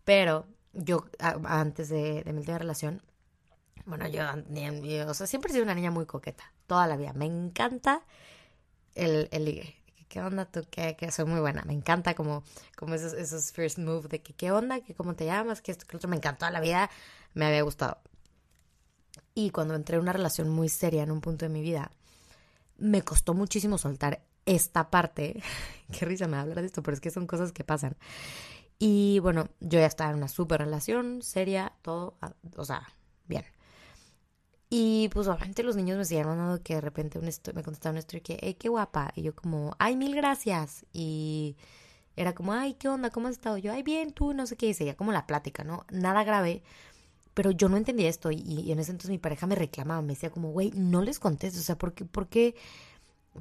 Pero 0.06 0.48
yo, 0.74 1.06
antes 1.20 1.90
de, 1.90 2.24
mi 2.26 2.40
última 2.40 2.58
relación, 2.58 3.02
bueno, 3.86 4.08
yo, 4.08 4.24
o 5.08 5.14
sea, 5.14 5.28
siempre 5.28 5.50
he 5.50 5.54
sido 5.54 5.64
una 5.64 5.76
niña 5.76 5.92
muy 5.92 6.06
coqueta, 6.06 6.52
toda 6.68 6.86
la 6.86 6.96
vida. 6.96 7.14
Me 7.14 7.26
encanta 7.26 8.04
el, 8.96 9.30
el 9.32 9.46
ligue. 9.46 9.80
¿qué 10.10 10.22
onda 10.22 10.46
tú? 10.46 10.66
Que, 10.70 10.98
que 10.98 11.12
soy 11.12 11.26
muy 11.26 11.40
buena. 11.40 11.64
Me 11.66 11.74
encanta 11.74 12.16
como, 12.16 12.44
como 12.76 12.96
esos, 12.96 13.14
esos 13.14 13.54
first 13.54 13.78
move 13.78 14.10
de 14.10 14.22
que, 14.22 14.34
¿qué 14.34 14.52
onda? 14.52 14.82
que 14.82 14.94
¿Cómo 14.94 15.16
te 15.16 15.26
llamas? 15.26 15.62
Que 15.62 15.72
esto, 15.72 15.86
que 15.88 15.96
otro. 15.96 16.10
Me 16.10 16.18
encantó 16.18 16.50
la 16.50 16.60
vida. 16.60 16.90
Me 17.34 17.46
había 17.46 17.62
gustado. 17.62 18.00
Y 19.36 19.52
cuando 19.52 19.76
entré 19.76 19.96
en 19.96 20.02
una 20.02 20.12
relación 20.12 20.50
muy 20.50 20.68
seria 20.68 21.04
en 21.04 21.12
un 21.12 21.22
punto 21.22 21.46
de 21.46 21.50
mi 21.50 21.62
vida, 21.62 21.92
me 22.78 23.04
costó 23.04 23.34
muchísimo 23.34 23.78
soltar 23.78 24.22
esta 24.46 24.90
parte. 24.90 25.42
Qué 25.98 26.06
risa 26.06 26.28
me 26.28 26.38
hablar 26.38 26.60
de 26.60 26.66
esto, 26.66 26.84
pero 26.84 26.96
es 26.96 27.02
que 27.02 27.12
son 27.12 27.28
cosas 27.28 27.54
que 27.54 27.64
pasan. 27.64 27.96
Y 28.80 29.20
bueno, 29.20 29.50
yo 29.60 29.80
ya 29.80 29.86
estaba 29.86 30.12
en 30.12 30.18
una 30.18 30.30
super 30.30 30.62
relación, 30.62 31.22
seria, 31.22 31.74
todo, 31.82 32.18
o 32.56 32.66
sea, 32.66 32.88
bien. 33.28 33.44
Y 34.70 35.10
pues 35.10 35.28
obviamente 35.28 35.64
los 35.64 35.76
niños 35.76 35.98
me 35.98 36.06
siguen 36.06 36.28
mandando 36.28 36.62
que 36.62 36.76
de 36.76 36.82
repente 36.82 37.20
me 37.20 37.64
contestaron 37.64 37.98
esto 37.98 38.18
y 38.18 38.22
que, 38.22 38.38
hey, 38.42 38.54
qué 38.54 38.70
guapa. 38.70 39.12
Y 39.16 39.24
yo 39.24 39.36
como, 39.36 39.76
ay, 39.80 39.96
mil 39.96 40.16
gracias. 40.16 40.86
Y 40.94 41.58
era 42.16 42.36
como, 42.36 42.54
ay, 42.54 42.76
¿qué 42.76 42.88
onda? 42.88 43.10
¿Cómo 43.10 43.28
has 43.28 43.34
estado? 43.34 43.58
Yo, 43.58 43.74
ay, 43.74 43.82
bien, 43.84 44.12
tú, 44.14 44.34
no 44.34 44.46
sé 44.46 44.56
qué. 44.58 44.68
Y 44.68 44.74
seguía 44.76 44.96
como 44.96 45.12
la 45.12 45.26
plática, 45.26 45.64
¿no? 45.64 45.86
Nada 45.92 46.24
grave. 46.24 46.62
Pero 47.34 47.52
yo 47.52 47.70
no 47.70 47.78
entendía 47.78 48.10
esto. 48.10 48.32
Y, 48.32 48.72
en 48.72 48.80
ese 48.80 48.92
entonces 48.92 49.10
mi 49.12 49.18
pareja 49.18 49.48
me 49.48 49.56
reclamaba, 49.56 50.02
me 50.02 50.14
decía 50.14 50.30
como, 50.32 50.52
güey, 50.52 50.72
no 50.76 51.02
les 51.02 51.20
contestes. 51.20 51.62
O 51.62 51.66
sea, 51.66 51.78
¿por 51.78 51.94
qué, 51.94 52.06
por 52.06 52.28
qué, 52.30 52.56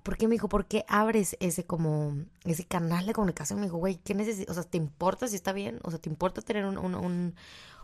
por 0.02 0.16
qué 0.16 0.28
me 0.28 0.34
dijo, 0.34 0.48
por 0.48 0.66
qué 0.66 0.84
abres 0.88 1.36
ese 1.40 1.64
como, 1.64 2.16
ese 2.44 2.64
canal 2.64 3.06
de 3.06 3.12
comunicación? 3.12 3.60
Me 3.60 3.66
dijo, 3.66 3.78
güey, 3.78 3.96
¿qué 3.96 4.14
necesitas? 4.14 4.56
O 4.56 4.60
sea, 4.60 4.70
¿te 4.70 4.78
importa 4.78 5.28
si 5.28 5.36
está 5.36 5.52
bien? 5.52 5.80
O 5.82 5.90
sea, 5.90 5.98
¿te 5.98 6.08
importa 6.08 6.42
tener 6.42 6.64
un, 6.66 6.78
un 6.78 7.34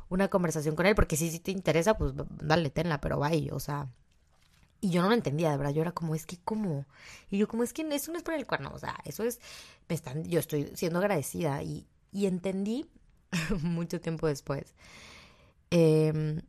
una 0.08 0.28
conversación 0.28 0.76
con 0.76 0.87
él, 0.87 0.94
porque 0.94 1.16
si, 1.16 1.30
si 1.30 1.40
te 1.40 1.50
interesa, 1.50 1.96
pues 1.96 2.12
dale, 2.40 2.70
tenla, 2.70 3.00
pero 3.00 3.18
vaya, 3.18 3.54
o 3.54 3.61
sea. 3.61 3.88
Y 4.80 4.90
yo 4.90 5.00
no 5.00 5.08
lo 5.08 5.14
entendía, 5.14 5.50
de 5.50 5.56
verdad, 5.56 5.73
yo 5.73 5.82
era 5.82 5.92
como, 5.92 6.14
es 6.14 6.26
que, 6.26 6.38
¿cómo? 6.44 6.84
Y 7.30 7.38
yo 7.38 7.49
como, 7.49 7.62
es 7.62 7.73
que 7.73 7.82
eso 7.94 8.12
no 8.12 8.18
es 8.18 8.25
por 8.25 8.34
el 8.34 8.46
cuerno, 8.46 8.70
o 8.75 8.78
sea, 8.78 8.96
eso 9.04 9.25
es, 9.25 9.40
me 9.88 9.94
están, 9.94 10.25
yo 10.25 10.40
estoy 10.40 10.70
siendo 10.75 10.99
agradecida 10.99 11.62
y, 11.62 11.87
y 12.12 12.26
entendí 12.26 12.87
mucho 13.62 14.00
tiempo 14.00 14.26
después. 14.26 14.75
Eh, 15.70 16.42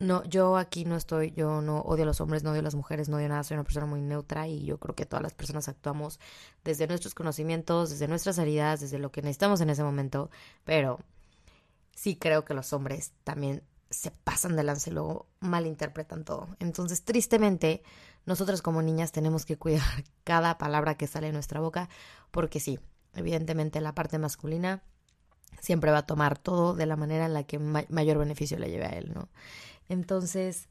no, 0.00 0.22
yo 0.24 0.56
aquí 0.56 0.84
no 0.84 0.96
estoy, 0.96 1.32
yo 1.32 1.60
no 1.60 1.80
odio 1.80 2.04
a 2.04 2.06
los 2.06 2.20
hombres, 2.20 2.44
no 2.44 2.50
odio 2.50 2.60
a 2.60 2.64
las 2.64 2.74
mujeres, 2.74 3.08
no 3.08 3.16
odio 3.16 3.28
nada, 3.28 3.42
soy 3.42 3.56
una 3.56 3.64
persona 3.64 3.86
muy 3.86 4.00
neutra 4.00 4.46
y 4.46 4.64
yo 4.64 4.78
creo 4.78 4.94
que 4.94 5.06
todas 5.06 5.22
las 5.22 5.34
personas 5.34 5.68
actuamos 5.68 6.20
desde 6.64 6.86
nuestros 6.86 7.14
conocimientos, 7.14 7.90
desde 7.90 8.08
nuestras 8.08 8.38
heridas, 8.38 8.80
desde 8.80 8.98
lo 8.98 9.10
que 9.10 9.22
necesitamos 9.22 9.60
en 9.60 9.70
ese 9.70 9.82
momento, 9.82 10.30
pero 10.64 11.00
sí 11.94 12.16
creo 12.16 12.44
que 12.44 12.54
los 12.54 12.72
hombres 12.72 13.12
también 13.24 13.62
se 13.90 14.10
pasan 14.10 14.54
de 14.54 14.62
lance 14.62 14.90
y 14.90 14.92
luego 14.92 15.26
malinterpretan 15.40 16.24
todo. 16.24 16.48
Entonces, 16.60 17.02
tristemente, 17.02 17.82
nosotros 18.26 18.62
como 18.62 18.82
niñas 18.82 19.12
tenemos 19.12 19.44
que 19.46 19.56
cuidar 19.56 20.04
cada 20.24 20.58
palabra 20.58 20.96
que 20.96 21.06
sale 21.06 21.28
de 21.28 21.32
nuestra 21.32 21.60
boca, 21.60 21.88
porque 22.30 22.60
sí, 22.60 22.78
evidentemente 23.14 23.80
la 23.80 23.94
parte 23.94 24.18
masculina 24.18 24.82
siempre 25.60 25.90
va 25.90 25.98
a 25.98 26.06
tomar 26.06 26.38
todo 26.38 26.74
de 26.74 26.86
la 26.86 26.96
manera 26.96 27.26
en 27.26 27.34
la 27.34 27.44
que 27.44 27.58
mayor 27.58 28.18
beneficio 28.18 28.58
le 28.58 28.70
lleve 28.70 28.84
a 28.84 28.90
él, 28.90 29.12
¿no? 29.14 29.28
Entonces, 29.88 30.68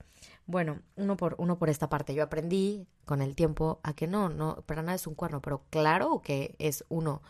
Bueno, 0.47 0.81
uno 0.97 1.17
por, 1.17 1.35
uno 1.39 1.57
por 1.59 1.69
esta 1.69 1.89
parte. 1.89 2.13
Yo 2.15 2.23
aprendí 2.23 2.87
con 3.05 3.21
el 3.21 3.35
tiempo 3.35 3.79
a 3.83 3.93
que 3.95 4.07
no, 4.07 4.29
no, 4.29 4.63
para 4.65 4.81
nada 4.83 4.95
es 4.95 5.07
un 5.07 5.15
cuerno, 5.15 5.41
pero 5.41 5.63
claro 5.71 6.21
que 6.23 6.55
es 6.59 6.85
uno. 6.89 7.21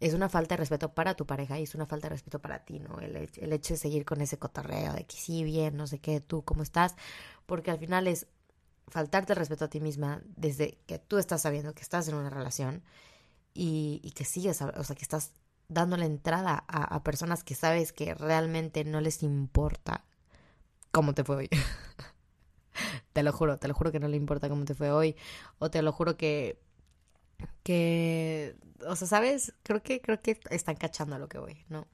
Es 0.00 0.14
una 0.14 0.28
falta 0.28 0.54
de 0.54 0.58
respeto 0.58 0.94
para 0.94 1.14
tu 1.16 1.26
pareja 1.26 1.58
y 1.58 1.64
es 1.64 1.74
una 1.74 1.86
falta 1.86 2.08
de 2.08 2.14
respeto 2.16 2.40
para 2.40 2.64
ti, 2.64 2.80
¿no? 2.80 3.00
El, 3.00 3.16
el 3.16 3.52
hecho 3.52 3.74
de 3.74 3.78
seguir 3.78 4.04
con 4.04 4.20
ese 4.22 4.38
cotorreo 4.38 4.92
de 4.94 5.06
que 5.06 5.16
sí, 5.16 5.44
bien, 5.44 5.76
no 5.76 5.86
sé 5.86 6.00
qué, 6.00 6.20
tú, 6.20 6.44
¿cómo 6.44 6.62
estás? 6.62 6.96
Porque 7.46 7.70
al 7.70 7.78
final 7.78 8.06
es 8.08 8.26
faltarte 8.88 9.32
el 9.34 9.38
respeto 9.38 9.66
a 9.66 9.68
ti 9.70 9.80
misma 9.80 10.22
desde 10.36 10.78
que 10.86 10.98
tú 10.98 11.18
estás 11.18 11.42
sabiendo 11.42 11.74
que 11.74 11.82
estás 11.82 12.08
en 12.08 12.16
una 12.16 12.30
relación 12.30 12.82
y, 13.54 14.12
que 14.16 14.24
sigues, 14.24 14.62
o 14.62 14.84
sea, 14.84 14.96
que 14.96 15.02
estás 15.04 15.32
dando 15.68 15.96
la 15.96 16.06
entrada 16.06 16.64
a 16.68 17.02
personas 17.04 17.44
que 17.44 17.54
sabes 17.54 17.92
que 17.92 18.14
realmente 18.14 18.84
no 18.84 19.00
les 19.00 19.22
importa 19.22 20.05
cómo 20.96 21.12
te 21.12 21.24
fue 21.24 21.36
hoy. 21.36 21.50
te 23.12 23.22
lo 23.22 23.30
juro, 23.30 23.58
te 23.58 23.68
lo 23.68 23.74
juro 23.74 23.92
que 23.92 24.00
no 24.00 24.08
le 24.08 24.16
importa 24.16 24.48
cómo 24.48 24.64
te 24.64 24.74
fue 24.74 24.90
hoy. 24.90 25.14
O 25.58 25.70
te 25.70 25.82
lo 25.82 25.92
juro 25.92 26.16
que. 26.16 26.58
que. 27.62 28.56
O 28.88 28.96
sea, 28.96 29.06
¿sabes? 29.06 29.52
Creo 29.62 29.82
que, 29.82 30.00
creo 30.00 30.22
que 30.22 30.40
están 30.48 30.76
cachando 30.76 31.14
a 31.14 31.18
lo 31.18 31.28
que 31.28 31.38
voy, 31.38 31.66
¿no? 31.68 31.86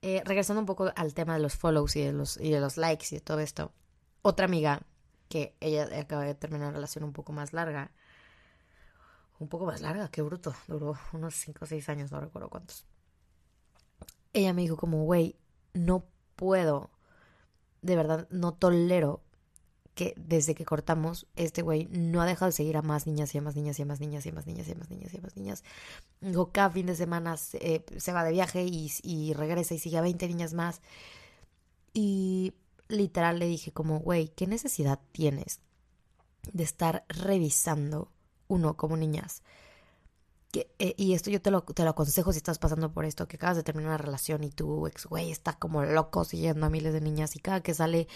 Eh, 0.00 0.22
regresando 0.24 0.60
un 0.60 0.66
poco 0.66 0.90
al 0.96 1.12
tema 1.12 1.34
de 1.34 1.40
los 1.40 1.56
follows 1.56 1.94
y 1.94 2.02
de 2.02 2.12
los, 2.12 2.38
y 2.38 2.50
de 2.50 2.58
los 2.58 2.78
likes 2.78 3.08
y 3.10 3.16
de 3.16 3.20
todo 3.20 3.38
esto. 3.38 3.70
Otra 4.22 4.46
amiga 4.46 4.80
que 5.28 5.54
ella 5.60 5.88
acaba 6.00 6.24
de 6.24 6.34
terminar 6.34 6.68
una 6.68 6.76
relación 6.76 7.04
un 7.04 7.12
poco 7.12 7.34
más 7.34 7.52
larga. 7.52 7.90
Un 9.40 9.48
poco 9.48 9.66
más 9.66 9.82
larga, 9.82 10.08
qué 10.08 10.22
bruto. 10.22 10.54
Duró 10.68 10.96
unos 11.12 11.34
5 11.34 11.58
o 11.64 11.66
6 11.66 11.86
años, 11.90 12.10
no 12.10 12.20
recuerdo 12.20 12.48
cuántos. 12.48 12.86
Ella 14.32 14.54
me 14.54 14.62
dijo 14.62 14.78
como, 14.78 15.04
güey, 15.04 15.36
no 15.74 16.06
puedo, 16.36 16.91
de 17.82 17.96
verdad, 17.96 18.28
no 18.30 18.54
tolero 18.54 19.22
que 19.94 20.14
desde 20.16 20.54
que 20.54 20.64
cortamos, 20.64 21.26
este 21.36 21.60
güey 21.60 21.86
no 21.90 22.22
ha 22.22 22.26
dejado 22.26 22.46
de 22.46 22.52
seguir 22.52 22.76
a 22.76 22.82
más 22.82 23.06
niñas 23.06 23.34
y 23.34 23.38
a 23.38 23.42
más 23.42 23.56
niñas 23.56 23.78
y 23.78 23.82
a 23.82 23.84
más 23.84 24.00
niñas 24.00 24.24
y 24.24 24.30
a 24.30 24.32
más 24.32 24.46
niñas 24.46 24.68
y 24.68 24.72
a 24.72 24.74
más 24.74 24.90
niñas 24.90 25.12
y 25.12 25.18
a 25.18 25.20
más 25.20 25.36
niñas. 25.36 25.64
Digo, 26.20 26.50
cada 26.50 26.70
fin 26.70 26.86
de 26.86 26.96
semana 26.96 27.36
se, 27.36 27.84
se 27.98 28.12
va 28.12 28.24
de 28.24 28.32
viaje 28.32 28.64
y, 28.64 28.90
y, 29.02 29.34
regresa 29.34 29.74
y 29.74 29.78
sigue 29.78 29.98
a 29.98 30.02
20 30.02 30.28
niñas 30.28 30.54
más. 30.54 30.80
Y 31.92 32.54
literal 32.88 33.38
le 33.38 33.46
dije 33.46 33.72
como, 33.72 34.00
güey, 34.00 34.28
¿qué 34.28 34.46
necesidad 34.46 34.98
tienes 35.12 35.60
de 36.52 36.64
estar 36.64 37.04
revisando 37.08 38.10
uno 38.48 38.76
como 38.76 38.96
niñas? 38.96 39.42
Eh, 40.54 40.94
y 40.98 41.14
esto 41.14 41.30
yo 41.30 41.40
te 41.40 41.50
lo, 41.50 41.62
te 41.62 41.82
lo 41.82 41.90
aconsejo 41.90 42.30
si 42.32 42.36
estás 42.36 42.58
pasando 42.58 42.92
por 42.92 43.06
esto, 43.06 43.26
que 43.26 43.36
acabas 43.36 43.56
de 43.56 43.62
terminar 43.62 43.90
una 43.90 43.98
relación 43.98 44.44
y 44.44 44.50
tu 44.50 44.86
ex 44.86 45.06
güey 45.06 45.30
está 45.30 45.54
como 45.54 45.82
loco 45.82 46.24
siguiendo 46.24 46.66
a 46.66 46.70
miles 46.70 46.92
de 46.92 47.00
niñas 47.00 47.36
y 47.36 47.38
cada 47.40 47.62
que 47.62 47.72
sale 47.72 48.06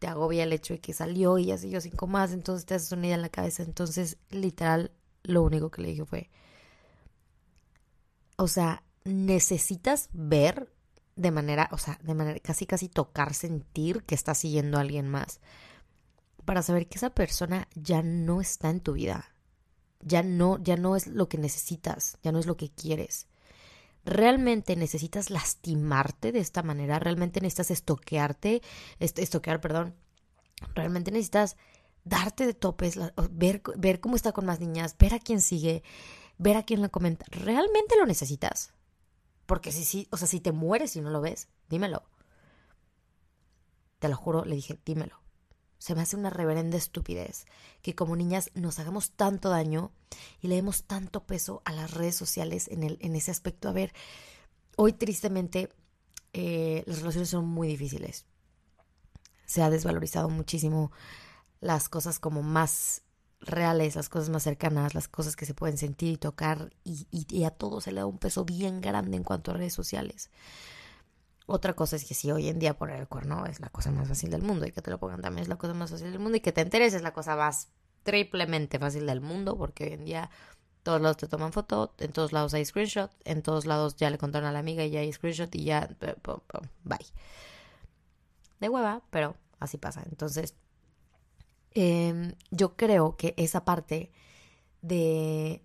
te 0.00 0.08
agobia 0.08 0.42
el 0.42 0.52
hecho 0.52 0.74
de 0.74 0.80
que 0.80 0.92
salió 0.92 1.38
y 1.38 1.46
ya 1.46 1.58
siguió 1.58 1.80
cinco 1.80 2.08
más, 2.08 2.32
entonces 2.32 2.66
te 2.66 2.74
haces 2.74 2.90
una 2.92 3.06
idea 3.06 3.16
en 3.16 3.22
la 3.22 3.28
cabeza. 3.28 3.62
Entonces, 3.62 4.16
literal, 4.30 4.90
lo 5.22 5.42
único 5.42 5.70
que 5.70 5.82
le 5.82 5.88
dije 5.88 6.04
fue, 6.04 6.30
o 8.36 8.48
sea, 8.48 8.82
necesitas 9.04 10.08
ver 10.12 10.72
de 11.14 11.30
manera, 11.30 11.68
o 11.70 11.78
sea, 11.78 12.00
de 12.02 12.14
manera 12.14 12.40
casi 12.40 12.66
casi 12.66 12.88
tocar, 12.88 13.34
sentir 13.34 14.02
que 14.02 14.16
está 14.16 14.34
siguiendo 14.34 14.78
a 14.78 14.80
alguien 14.80 15.08
más 15.08 15.40
para 16.44 16.62
saber 16.62 16.88
que 16.88 16.98
esa 16.98 17.10
persona 17.10 17.68
ya 17.74 18.02
no 18.02 18.40
está 18.40 18.70
en 18.70 18.80
tu 18.80 18.94
vida 18.94 19.33
ya 20.04 20.22
no, 20.22 20.58
ya 20.62 20.76
no 20.76 20.96
es 20.96 21.06
lo 21.06 21.28
que 21.28 21.38
necesitas, 21.38 22.18
ya 22.22 22.30
no 22.32 22.38
es 22.38 22.46
lo 22.46 22.56
que 22.56 22.70
quieres. 22.70 23.26
¿Realmente 24.04 24.76
necesitas 24.76 25.30
lastimarte 25.30 26.30
de 26.30 26.40
esta 26.40 26.62
manera? 26.62 26.98
¿Realmente 26.98 27.40
necesitas 27.40 27.70
estoquearte? 27.70 28.62
estoquear, 28.98 29.60
perdón. 29.60 29.94
¿Realmente 30.74 31.10
necesitas 31.10 31.56
darte 32.04 32.46
de 32.46 32.52
topes, 32.52 32.98
ver, 33.30 33.62
ver 33.76 34.00
cómo 34.00 34.16
está 34.16 34.32
con 34.32 34.44
más 34.44 34.60
niñas, 34.60 34.96
ver 34.98 35.14
a 35.14 35.18
quién 35.18 35.40
sigue, 35.40 35.82
ver 36.36 36.58
a 36.58 36.64
quién 36.64 36.82
la 36.82 36.90
comenta? 36.90 37.24
¿Realmente 37.30 37.96
lo 37.96 38.04
necesitas? 38.04 38.74
Porque 39.46 39.72
si 39.72 39.84
sí, 39.84 40.08
o 40.10 40.18
sea, 40.18 40.28
si 40.28 40.40
te 40.40 40.52
mueres 40.52 40.96
y 40.96 41.00
no 41.00 41.10
lo 41.10 41.22
ves, 41.22 41.48
dímelo. 41.70 42.02
Te 43.98 44.08
lo 44.08 44.16
juro, 44.16 44.44
le 44.44 44.54
dije, 44.54 44.78
dímelo. 44.84 45.23
Se 45.84 45.94
me 45.94 46.00
hace 46.00 46.16
una 46.16 46.30
reverenda 46.30 46.78
estupidez 46.78 47.44
que 47.82 47.94
como 47.94 48.16
niñas 48.16 48.50
nos 48.54 48.78
hagamos 48.78 49.10
tanto 49.10 49.50
daño 49.50 49.92
y 50.40 50.48
le 50.48 50.54
demos 50.54 50.84
tanto 50.84 51.24
peso 51.24 51.60
a 51.66 51.74
las 51.74 51.90
redes 51.90 52.16
sociales 52.16 52.68
en, 52.68 52.84
el, 52.84 52.96
en 53.02 53.14
ese 53.14 53.30
aspecto. 53.30 53.68
A 53.68 53.72
ver, 53.72 53.92
hoy 54.76 54.94
tristemente 54.94 55.68
eh, 56.32 56.84
las 56.86 57.00
relaciones 57.00 57.28
son 57.28 57.44
muy 57.44 57.68
difíciles. 57.68 58.24
Se 59.44 59.60
ha 59.60 59.68
desvalorizado 59.68 60.30
muchísimo 60.30 60.90
las 61.60 61.90
cosas 61.90 62.18
como 62.18 62.42
más 62.42 63.02
reales, 63.40 63.94
las 63.94 64.08
cosas 64.08 64.30
más 64.30 64.42
cercanas, 64.42 64.94
las 64.94 65.06
cosas 65.06 65.36
que 65.36 65.44
se 65.44 65.52
pueden 65.52 65.76
sentir 65.76 66.14
y 66.14 66.16
tocar 66.16 66.72
y, 66.82 67.06
y 67.10 67.44
a 67.44 67.50
todo 67.50 67.82
se 67.82 67.92
le 67.92 68.00
da 68.00 68.06
un 68.06 68.16
peso 68.16 68.46
bien 68.46 68.80
grande 68.80 69.18
en 69.18 69.22
cuanto 69.22 69.50
a 69.50 69.54
redes 69.58 69.74
sociales. 69.74 70.30
Otra 71.46 71.74
cosa 71.74 71.96
es 71.96 72.04
que 72.04 72.14
si 72.14 72.30
hoy 72.32 72.48
en 72.48 72.58
día 72.58 72.78
poner 72.78 73.00
el 73.00 73.08
cuerno 73.08 73.44
es 73.46 73.60
la 73.60 73.68
cosa 73.68 73.90
más 73.90 74.08
fácil 74.08 74.30
del 74.30 74.42
mundo 74.42 74.66
y 74.66 74.72
que 74.72 74.80
te 74.80 74.90
lo 74.90 74.98
pongan 74.98 75.20
también 75.20 75.42
es 75.42 75.48
la 75.48 75.56
cosa 75.56 75.74
más 75.74 75.90
fácil 75.90 76.10
del 76.10 76.18
mundo 76.18 76.38
y 76.38 76.40
que 76.40 76.52
te 76.52 76.62
enteres 76.62 76.94
es 76.94 77.02
la 77.02 77.12
cosa 77.12 77.36
más 77.36 77.68
triplemente 78.02 78.78
fácil 78.78 79.06
del 79.06 79.20
mundo 79.20 79.56
porque 79.56 79.84
hoy 79.84 79.92
en 79.92 80.04
día 80.04 80.30
todos 80.84 81.00
lados 81.00 81.16
te 81.16 81.26
toman 81.28 81.52
foto, 81.52 81.94
en 81.98 82.12
todos 82.12 82.32
lados 82.32 82.54
hay 82.54 82.64
screenshot, 82.64 83.10
en 83.24 83.42
todos 83.42 83.66
lados 83.66 83.96
ya 83.96 84.10
le 84.10 84.18
contaron 84.18 84.48
a 84.48 84.52
la 84.52 84.58
amiga 84.58 84.84
y 84.84 84.90
ya 84.90 85.00
hay 85.00 85.12
screenshot 85.12 85.52
y 85.54 85.64
ya 85.64 85.88
bye. 86.84 86.98
De 88.60 88.68
hueva, 88.68 89.02
pero 89.10 89.36
así 89.60 89.78
pasa. 89.78 90.02
Entonces, 90.10 90.54
em, 91.72 92.34
yo 92.50 92.76
creo 92.76 93.16
que 93.16 93.34
esa 93.36 93.64
parte 93.64 94.12
de 94.82 95.62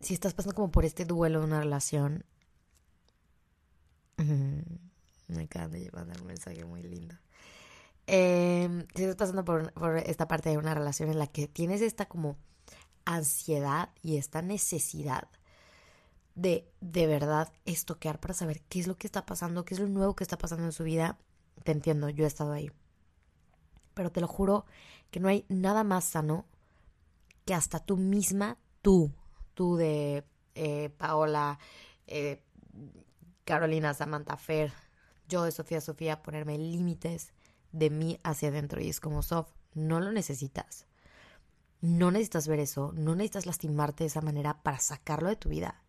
si 0.00 0.14
estás 0.14 0.34
pasando 0.34 0.54
como 0.54 0.70
por 0.70 0.84
este 0.84 1.04
duelo 1.04 1.40
de 1.40 1.46
una 1.46 1.60
relación, 1.60 2.24
me 5.28 5.44
acaban 5.44 5.72
de 5.72 5.90
mandar 5.92 6.20
un 6.20 6.28
mensaje 6.28 6.64
muy 6.64 6.82
lindo. 6.82 7.14
Eh, 8.06 8.86
si 8.94 9.02
estás 9.02 9.16
pasando 9.16 9.44
por, 9.44 9.98
esta 9.98 10.28
parte 10.28 10.50
de 10.50 10.58
una 10.58 10.74
relación 10.74 11.10
en 11.10 11.18
la 11.18 11.26
que 11.26 11.48
tienes 11.48 11.80
esta 11.82 12.06
como 12.06 12.36
ansiedad 13.04 13.90
y 14.02 14.16
esta 14.16 14.42
necesidad 14.42 15.28
de 16.34 16.70
de 16.80 17.06
verdad 17.06 17.52
estoquear 17.64 18.20
para 18.20 18.34
saber 18.34 18.60
qué 18.68 18.80
es 18.80 18.86
lo 18.86 18.96
que 18.96 19.06
está 19.06 19.26
pasando, 19.26 19.64
qué 19.64 19.74
es 19.74 19.80
lo 19.80 19.88
nuevo 19.88 20.14
que 20.14 20.24
está 20.24 20.38
pasando 20.38 20.64
en 20.64 20.72
su 20.72 20.84
vida, 20.84 21.18
te 21.64 21.72
entiendo, 21.72 22.08
yo 22.08 22.24
he 22.24 22.28
estado 22.28 22.52
ahí. 22.52 22.70
Pero 23.94 24.12
te 24.12 24.20
lo 24.20 24.28
juro 24.28 24.66
que 25.10 25.20
no 25.20 25.28
hay 25.28 25.44
nada 25.48 25.82
más 25.82 26.04
sano 26.04 26.44
que 27.44 27.54
hasta 27.54 27.80
tú 27.80 27.96
misma, 27.96 28.58
tú, 28.82 29.10
tú 29.54 29.76
de 29.76 30.24
eh, 30.54 30.90
Paola, 30.98 31.58
eh, 32.06 32.42
Carolina, 33.44 33.94
Samantha, 33.94 34.36
Fer, 34.36 34.72
yo 35.28 35.44
de 35.44 35.52
Sofía, 35.52 35.80
Sofía, 35.80 36.22
ponerme 36.22 36.58
límites 36.58 37.32
de 37.72 37.90
mí 37.90 38.18
hacia 38.22 38.48
adentro. 38.48 38.80
Y 38.80 38.88
es 38.88 39.00
como, 39.00 39.22
Sof, 39.22 39.48
no 39.74 40.00
lo 40.00 40.12
necesitas. 40.12 40.86
No 41.80 42.10
necesitas 42.10 42.48
ver 42.48 42.60
eso, 42.60 42.92
no 42.94 43.14
necesitas 43.14 43.46
lastimarte 43.46 44.04
de 44.04 44.08
esa 44.08 44.22
manera 44.22 44.62
para 44.62 44.78
sacarlo 44.78 45.28
de 45.28 45.36
tu 45.36 45.50
vida. 45.50 45.82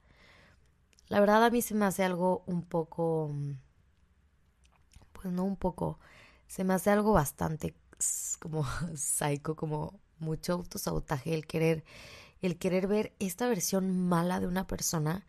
La 1.08 1.20
verdad 1.22 1.46
a 1.46 1.50
mí 1.50 1.62
se 1.62 1.74
me 1.74 1.86
hace 1.86 2.04
algo 2.04 2.44
un 2.46 2.64
poco, 2.64 3.34
pues 5.14 5.34
no 5.34 5.46
un 5.46 5.56
poco, 5.56 6.00
se 6.48 6.66
me 6.66 6.74
hace 6.74 6.92
algo 6.92 7.14
bastante 7.14 7.74
como 8.40 8.66
psycho, 8.96 9.56
como 9.56 10.00
mucho 10.20 10.54
autosabotaje, 10.54 11.34
el 11.34 11.48
querer, 11.48 11.86
el 12.42 12.58
querer 12.58 12.88
ver 12.88 13.14
esta 13.20 13.48
versión 13.48 14.08
mala 14.08 14.40
de 14.40 14.48
una 14.48 14.68
persona 14.68 15.26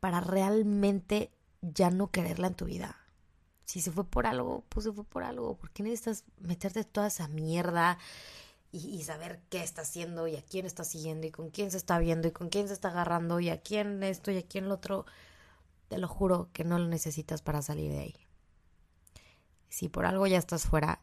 para 0.00 0.20
realmente 0.20 1.30
ya 1.60 1.90
no 1.90 2.10
quererla 2.10 2.48
en 2.48 2.54
tu 2.54 2.64
vida. 2.64 2.99
Si 3.70 3.80
se 3.80 3.92
fue 3.92 4.02
por 4.02 4.26
algo, 4.26 4.64
pues 4.68 4.82
se 4.82 4.92
fue 4.92 5.04
por 5.04 5.22
algo. 5.22 5.56
¿Por 5.56 5.70
qué 5.70 5.84
necesitas 5.84 6.24
meterte 6.40 6.82
toda 6.82 7.06
esa 7.06 7.28
mierda 7.28 7.98
y, 8.72 9.00
saber 9.04 9.40
qué 9.48 9.62
está 9.62 9.82
haciendo 9.82 10.26
y 10.26 10.34
a 10.34 10.42
quién 10.42 10.66
está 10.66 10.82
siguiendo 10.82 11.28
y 11.28 11.30
con 11.30 11.50
quién 11.50 11.70
se 11.70 11.76
está 11.76 12.00
viendo 12.00 12.26
y 12.26 12.32
con 12.32 12.48
quién 12.48 12.66
se 12.66 12.74
está 12.74 12.88
agarrando 12.88 13.38
y 13.38 13.48
a 13.48 13.60
quién 13.60 14.02
esto 14.02 14.32
y 14.32 14.38
a 14.38 14.42
quién 14.42 14.68
lo 14.68 14.74
otro? 14.74 15.06
Te 15.86 15.98
lo 15.98 16.08
juro 16.08 16.48
que 16.52 16.64
no 16.64 16.80
lo 16.80 16.88
necesitas 16.88 17.42
para 17.42 17.62
salir 17.62 17.92
de 17.92 18.00
ahí. 18.00 18.16
Si 19.68 19.88
por 19.88 20.04
algo 20.04 20.26
ya 20.26 20.38
estás 20.38 20.64
fuera, 20.64 21.00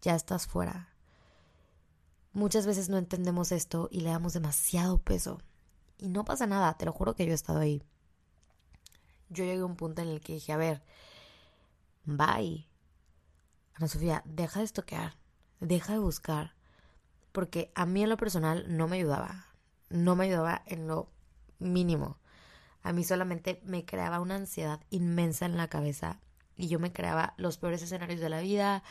ya 0.00 0.14
estás 0.14 0.46
fuera. 0.46 0.88
Muchas 2.32 2.66
veces 2.66 2.88
no 2.88 2.96
entendemos 2.96 3.52
esto 3.52 3.90
y 3.92 4.00
le 4.00 4.08
damos 4.08 4.32
demasiado 4.32 5.02
peso. 5.02 5.42
Y 5.98 6.08
no 6.08 6.24
pasa 6.24 6.46
nada, 6.46 6.78
te 6.78 6.86
lo 6.86 6.92
juro 6.92 7.14
que 7.14 7.26
yo 7.26 7.32
he 7.32 7.34
estado 7.34 7.58
ahí 7.58 7.82
yo 9.28 9.44
llegué 9.44 9.60
a 9.60 9.66
un 9.66 9.76
punto 9.76 10.02
en 10.02 10.08
el 10.08 10.20
que 10.20 10.34
dije, 10.34 10.52
a 10.52 10.56
ver, 10.56 10.82
bye. 12.06 12.66
Ana 13.74 13.88
Sofía, 13.88 14.22
deja 14.24 14.60
de 14.60 14.64
estoquear, 14.64 15.16
deja 15.60 15.92
de 15.92 15.98
buscar, 15.98 16.54
porque 17.32 17.70
a 17.74 17.84
mí 17.84 18.02
en 18.02 18.08
lo 18.08 18.16
personal 18.16 18.64
no 18.74 18.88
me 18.88 18.96
ayudaba, 18.96 19.46
no 19.90 20.16
me 20.16 20.24
ayudaba 20.24 20.62
en 20.66 20.86
lo 20.86 21.10
mínimo. 21.58 22.18
A 22.82 22.92
mí 22.92 23.04
solamente 23.04 23.60
me 23.64 23.84
creaba 23.84 24.20
una 24.20 24.36
ansiedad 24.36 24.80
inmensa 24.90 25.44
en 25.44 25.56
la 25.56 25.68
cabeza 25.68 26.20
y 26.56 26.68
yo 26.68 26.78
me 26.78 26.92
creaba 26.92 27.34
los 27.36 27.58
peores 27.58 27.82
escenarios 27.82 28.20
de 28.20 28.30
la 28.30 28.40
vida 28.40 28.82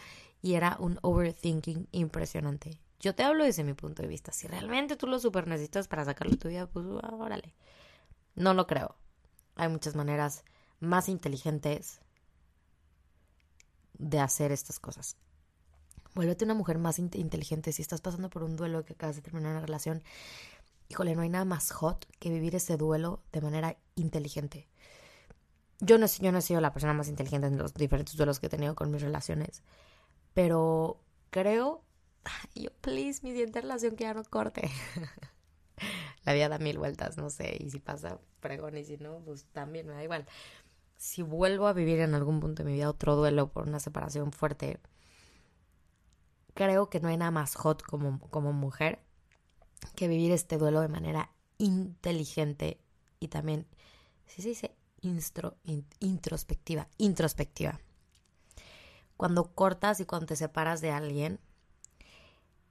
y 0.42 0.54
era 0.54 0.78
un 0.80 1.00
overthinking 1.02 1.88
impresionante. 1.92 2.80
Yo 3.00 3.16
te 3.16 3.24
hablo 3.24 3.44
desde 3.44 3.64
mi 3.64 3.74
punto 3.74 4.02
de 4.02 4.08
vista. 4.08 4.32
Si 4.32 4.48
realmente 4.48 4.96
tú 4.96 5.08
lo 5.08 5.20
super 5.20 5.48
necesitas 5.48 5.88
para 5.88 6.06
sacarlo 6.06 6.32
de 6.32 6.38
tu 6.38 6.50
vida, 6.50 6.68
pues 6.68 6.86
órale. 6.86 7.56
No 8.36 8.54
lo 8.54 8.68
creo. 8.68 8.96
Hay 9.56 9.70
muchas 9.70 9.96
maneras 9.96 10.44
más 10.80 11.10
inteligentes 11.10 12.02
de 13.98 14.20
hacer 14.20 14.52
estas 14.52 14.80
cosas. 14.80 15.18
Vuélvete 16.16 16.46
una 16.46 16.54
mujer 16.54 16.78
más 16.78 16.98
inteligente 16.98 17.74
si 17.74 17.82
estás 17.82 18.02
pasando 18.02 18.30
por 18.30 18.44
un 18.44 18.56
duelo 18.56 18.86
que 18.86 18.94
acabas 18.94 19.18
de 19.18 19.22
terminar 19.22 19.52
una 19.52 19.66
relación. 19.66 20.02
Híjole, 20.88 21.16
no 21.16 21.22
hay 21.22 21.30
nada 21.30 21.46
más 21.46 21.72
hot 21.72 22.06
que 22.20 22.30
vivir 22.30 22.56
ese 22.56 22.78
duelo 22.78 23.22
de 23.34 23.42
manera 23.42 23.78
inteligente. 23.96 24.70
Yo 25.82 25.98
no, 25.98 26.08
yo 26.08 26.32
no 26.32 26.38
he 26.38 26.42
sido 26.42 26.62
la 26.62 26.72
persona 26.72 26.94
más 26.94 27.10
inteligente 27.10 27.48
en 27.48 27.58
los 27.58 27.74
diferentes 27.74 28.16
duelos 28.16 28.40
que 28.40 28.46
he 28.46 28.50
tenido 28.50 28.76
con 28.76 28.92
mis 28.92 29.02
relaciones, 29.02 29.62
pero 30.34 31.02
creo, 31.32 31.84
yo, 32.56 32.70
please, 32.80 33.20
mi 33.24 33.32
siguiente 33.32 33.60
relación 33.60 33.98
que 33.98 34.06
ya 34.06 34.14
no 34.14 34.24
corte. 34.24 34.70
la 36.24 36.34
vida 36.34 36.48
da 36.48 36.60
mil 36.60 36.78
vueltas, 36.78 37.18
no 37.18 37.30
sé, 37.30 37.58
y 37.60 37.72
si 37.72 37.80
pasa, 37.80 38.20
pregón, 38.40 38.78
y 38.78 38.86
si 38.86 38.96
no, 38.98 39.20
pues 39.20 39.44
también 39.52 39.88
me 39.88 39.94
da 39.94 40.04
igual 40.04 40.26
si 40.98 41.22
vuelvo 41.22 41.68
a 41.68 41.74
vivir 41.74 42.00
en 42.00 42.16
algún 42.16 42.40
punto 42.40 42.64
de 42.64 42.70
mi 42.70 42.76
vida 42.76 42.90
otro 42.90 43.16
duelo 43.16 43.52
por 43.52 43.68
una 43.68 43.80
separación 43.80 44.32
fuerte, 44.32 44.80
creo 46.54 46.90
que 46.90 47.00
no 47.00 47.10
hay 47.10 47.18
nada 47.18 47.32
más 47.32 47.56
hot 47.56 47.84
como, 47.84 48.54
mujer 48.54 49.00
que 49.96 50.08
vivir 50.08 50.32
este 50.32 50.58
duelo 50.58 50.82
de 50.82 50.88
manera 50.88 51.32
inteligente 51.58 52.80
y 53.20 53.28
también, 53.28 53.68
si 54.26 54.42
se 54.42 54.50
dice 54.50 54.76
introspectiva, 56.00 56.88
introspectiva. 56.98 57.80
Cuando 59.18 59.54
cortas 59.54 60.00
y 60.00 60.06
cuando 60.06 60.28
te 60.28 60.36
separas 60.36 60.82
de 60.82 60.92
alguien, 60.92 61.40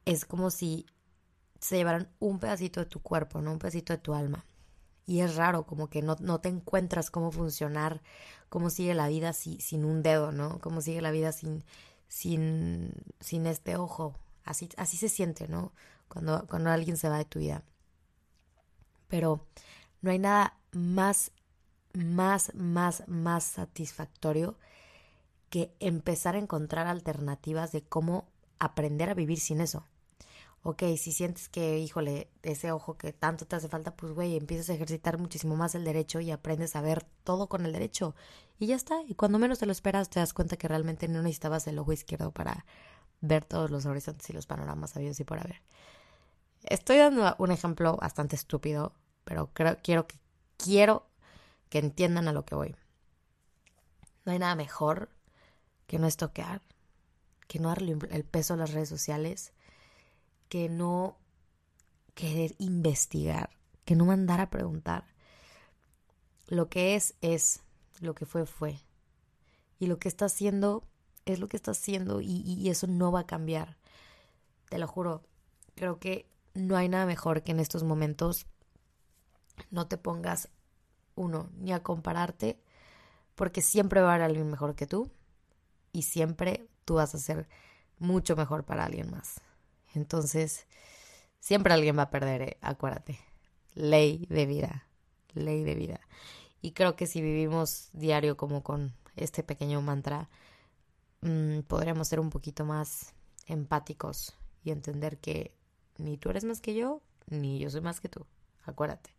es 0.04 0.24
como 0.24 0.50
si 0.50 0.86
se 1.60 1.76
llevaran 1.76 2.10
un 2.18 2.40
pedacito 2.40 2.80
de 2.80 2.86
tu 2.86 3.00
cuerpo, 3.00 3.40
no 3.40 3.52
un 3.52 3.58
pedacito 3.58 3.92
de 3.92 3.98
tu 3.98 4.14
alma 4.14 4.44
y 5.06 5.20
es 5.20 5.36
raro, 5.36 5.66
como 5.66 5.88
que 5.88 6.02
no, 6.02 6.16
no 6.20 6.40
te 6.40 6.48
encuentras 6.48 7.10
cómo 7.10 7.30
funcionar, 7.30 8.02
cómo 8.48 8.70
sigue 8.70 8.94
la 8.94 9.08
vida 9.08 9.32
sin 9.32 9.84
un 9.84 10.02
dedo, 10.02 10.32
¿no? 10.32 10.58
Cómo 10.60 10.80
sigue 10.80 11.02
la 11.02 11.10
vida 11.10 11.32
sin, 11.32 11.64
sin, 12.08 12.92
sin 13.20 13.46
este 13.46 13.76
ojo. 13.76 14.18
Así, 14.44 14.68
así 14.76 14.96
se 14.96 15.08
siente, 15.08 15.48
¿no? 15.48 15.72
Cuando, 16.08 16.46
cuando 16.46 16.70
alguien 16.70 16.96
se 16.96 17.08
va 17.08 17.18
de 17.18 17.24
tu 17.24 17.38
vida. 17.38 17.62
Pero 19.08 19.46
no 20.00 20.10
hay 20.10 20.18
nada 20.18 20.58
más, 20.72 21.32
más, 21.92 22.54
más, 22.54 23.04
más 23.06 23.44
satisfactorio 23.44 24.58
que 25.50 25.74
empezar 25.80 26.34
a 26.34 26.38
encontrar 26.38 26.86
alternativas 26.86 27.72
de 27.72 27.82
cómo 27.82 28.26
aprender 28.58 29.10
a 29.10 29.14
vivir 29.14 29.38
sin 29.38 29.60
eso 29.60 29.86
ok, 30.64 30.82
si 30.96 31.12
sientes 31.12 31.50
que, 31.50 31.78
híjole, 31.78 32.30
ese 32.42 32.72
ojo 32.72 32.96
que 32.96 33.12
tanto 33.12 33.46
te 33.46 33.54
hace 33.54 33.68
falta, 33.68 33.94
pues 33.94 34.12
güey, 34.12 34.36
empiezas 34.36 34.70
a 34.70 34.74
ejercitar 34.74 35.18
muchísimo 35.18 35.56
más 35.56 35.74
el 35.74 35.84
derecho 35.84 36.20
y 36.20 36.30
aprendes 36.30 36.74
a 36.74 36.80
ver 36.80 37.04
todo 37.22 37.48
con 37.48 37.66
el 37.66 37.72
derecho. 37.72 38.14
Y 38.58 38.66
ya 38.66 38.74
está. 38.74 39.02
Y 39.06 39.14
cuando 39.14 39.38
menos 39.38 39.58
te 39.58 39.66
lo 39.66 39.72
esperas, 39.72 40.08
te 40.08 40.20
das 40.20 40.32
cuenta 40.32 40.56
que 40.56 40.66
realmente 40.66 41.06
no 41.06 41.20
necesitabas 41.22 41.66
el 41.66 41.78
ojo 41.78 41.92
izquierdo 41.92 42.32
para 42.32 42.64
ver 43.20 43.44
todos 43.44 43.70
los 43.70 43.84
horizontes 43.84 44.28
y 44.30 44.32
los 44.32 44.46
panoramas 44.46 44.92
sabios 44.92 45.20
y 45.20 45.24
por 45.24 45.38
haber. 45.38 45.60
Estoy 46.62 46.96
dando 46.96 47.36
un 47.38 47.50
ejemplo 47.50 47.98
bastante 47.98 48.34
estúpido, 48.34 48.94
pero 49.24 49.50
creo, 49.52 49.76
quiero 49.82 50.06
que 50.06 50.18
quiero 50.56 51.06
que 51.68 51.78
entiendan 51.78 52.26
a 52.26 52.32
lo 52.32 52.46
que 52.46 52.54
voy. 52.54 52.74
No 54.24 54.32
hay 54.32 54.38
nada 54.38 54.54
mejor 54.54 55.10
que 55.86 55.98
no 55.98 56.06
estoquear, 56.06 56.62
que 57.48 57.58
no 57.58 57.68
darle 57.68 57.98
el 58.10 58.24
peso 58.24 58.54
a 58.54 58.56
las 58.56 58.72
redes 58.72 58.88
sociales, 58.88 59.52
que 60.54 60.68
no 60.68 61.18
querer 62.14 62.54
investigar, 62.58 63.50
que 63.84 63.96
no 63.96 64.04
mandar 64.04 64.40
a 64.40 64.50
preguntar. 64.50 65.04
Lo 66.46 66.68
que 66.68 66.94
es, 66.94 67.16
es, 67.22 67.64
lo 67.98 68.14
que 68.14 68.24
fue, 68.24 68.46
fue. 68.46 68.78
Y 69.80 69.88
lo 69.88 69.98
que 69.98 70.06
está 70.06 70.26
haciendo, 70.26 70.84
es 71.24 71.40
lo 71.40 71.48
que 71.48 71.56
está 71.56 71.72
haciendo 71.72 72.20
y, 72.20 72.42
y 72.46 72.70
eso 72.70 72.86
no 72.86 73.10
va 73.10 73.22
a 73.22 73.26
cambiar. 73.26 73.78
Te 74.68 74.78
lo 74.78 74.86
juro, 74.86 75.24
creo 75.74 75.98
que 75.98 76.30
no 76.54 76.76
hay 76.76 76.88
nada 76.88 77.04
mejor 77.04 77.42
que 77.42 77.50
en 77.50 77.58
estos 77.58 77.82
momentos 77.82 78.46
no 79.72 79.88
te 79.88 79.98
pongas, 79.98 80.50
uno, 81.16 81.50
ni 81.56 81.72
a 81.72 81.82
compararte, 81.82 82.60
porque 83.34 83.60
siempre 83.60 84.02
va 84.02 84.12
a 84.12 84.14
haber 84.14 84.26
alguien 84.26 84.48
mejor 84.52 84.76
que 84.76 84.86
tú 84.86 85.10
y 85.90 86.02
siempre 86.02 86.68
tú 86.84 86.94
vas 86.94 87.12
a 87.16 87.18
ser 87.18 87.48
mucho 87.98 88.36
mejor 88.36 88.62
para 88.62 88.84
alguien 88.84 89.10
más. 89.10 89.40
Entonces, 89.94 90.66
siempre 91.40 91.72
alguien 91.72 91.96
va 91.98 92.02
a 92.02 92.10
perder, 92.10 92.42
¿eh? 92.42 92.58
acuérdate. 92.60 93.18
Ley 93.74 94.26
de 94.28 94.46
vida, 94.46 94.86
ley 95.34 95.64
de 95.64 95.74
vida. 95.74 96.00
Y 96.60 96.72
creo 96.72 96.96
que 96.96 97.06
si 97.06 97.20
vivimos 97.20 97.90
diario 97.92 98.36
como 98.36 98.62
con 98.62 98.94
este 99.16 99.42
pequeño 99.42 99.80
mantra, 99.82 100.28
mm, 101.22 101.60
podríamos 101.60 102.08
ser 102.08 102.20
un 102.20 102.30
poquito 102.30 102.64
más 102.64 103.14
empáticos 103.46 104.34
y 104.62 104.70
entender 104.70 105.18
que 105.18 105.54
ni 105.98 106.16
tú 106.16 106.30
eres 106.30 106.44
más 106.44 106.60
que 106.60 106.74
yo, 106.74 107.02
ni 107.26 107.58
yo 107.58 107.70
soy 107.70 107.80
más 107.80 108.00
que 108.00 108.08
tú. 108.08 108.26
Acuérdate. 108.64 109.14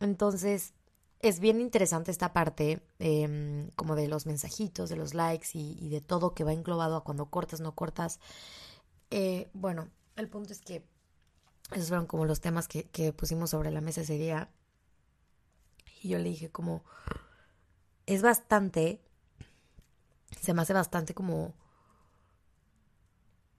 Entonces, 0.00 0.74
es 1.20 1.40
bien 1.40 1.60
interesante 1.60 2.10
esta 2.10 2.32
parte 2.32 2.82
em, 2.98 3.70
como 3.70 3.96
de 3.96 4.08
los 4.08 4.26
mensajitos, 4.26 4.88
de 4.88 4.96
los 4.96 5.14
likes 5.14 5.48
y, 5.54 5.76
y, 5.80 5.88
de 5.88 6.00
todo 6.00 6.34
que 6.34 6.44
va 6.44 6.52
englobado 6.52 6.96
a 6.96 7.04
cuando 7.04 7.26
cortas, 7.26 7.60
no 7.60 7.74
cortas. 7.74 8.20
Eh, 9.10 9.50
bueno, 9.52 9.90
el 10.16 10.28
punto 10.28 10.52
es 10.52 10.60
que 10.60 10.84
esos 11.72 11.88
fueron 11.88 12.06
como 12.06 12.24
los 12.24 12.40
temas 12.40 12.68
que, 12.68 12.84
que 12.84 13.12
pusimos 13.12 13.50
sobre 13.50 13.70
la 13.70 13.80
mesa 13.80 14.02
ese 14.02 14.18
día. 14.18 14.50
Y 16.02 16.08
yo 16.10 16.18
le 16.18 16.28
dije 16.28 16.50
como, 16.50 16.84
es 18.06 18.22
bastante, 18.22 19.00
se 20.40 20.54
me 20.54 20.62
hace 20.62 20.72
bastante 20.72 21.14
como... 21.14 21.54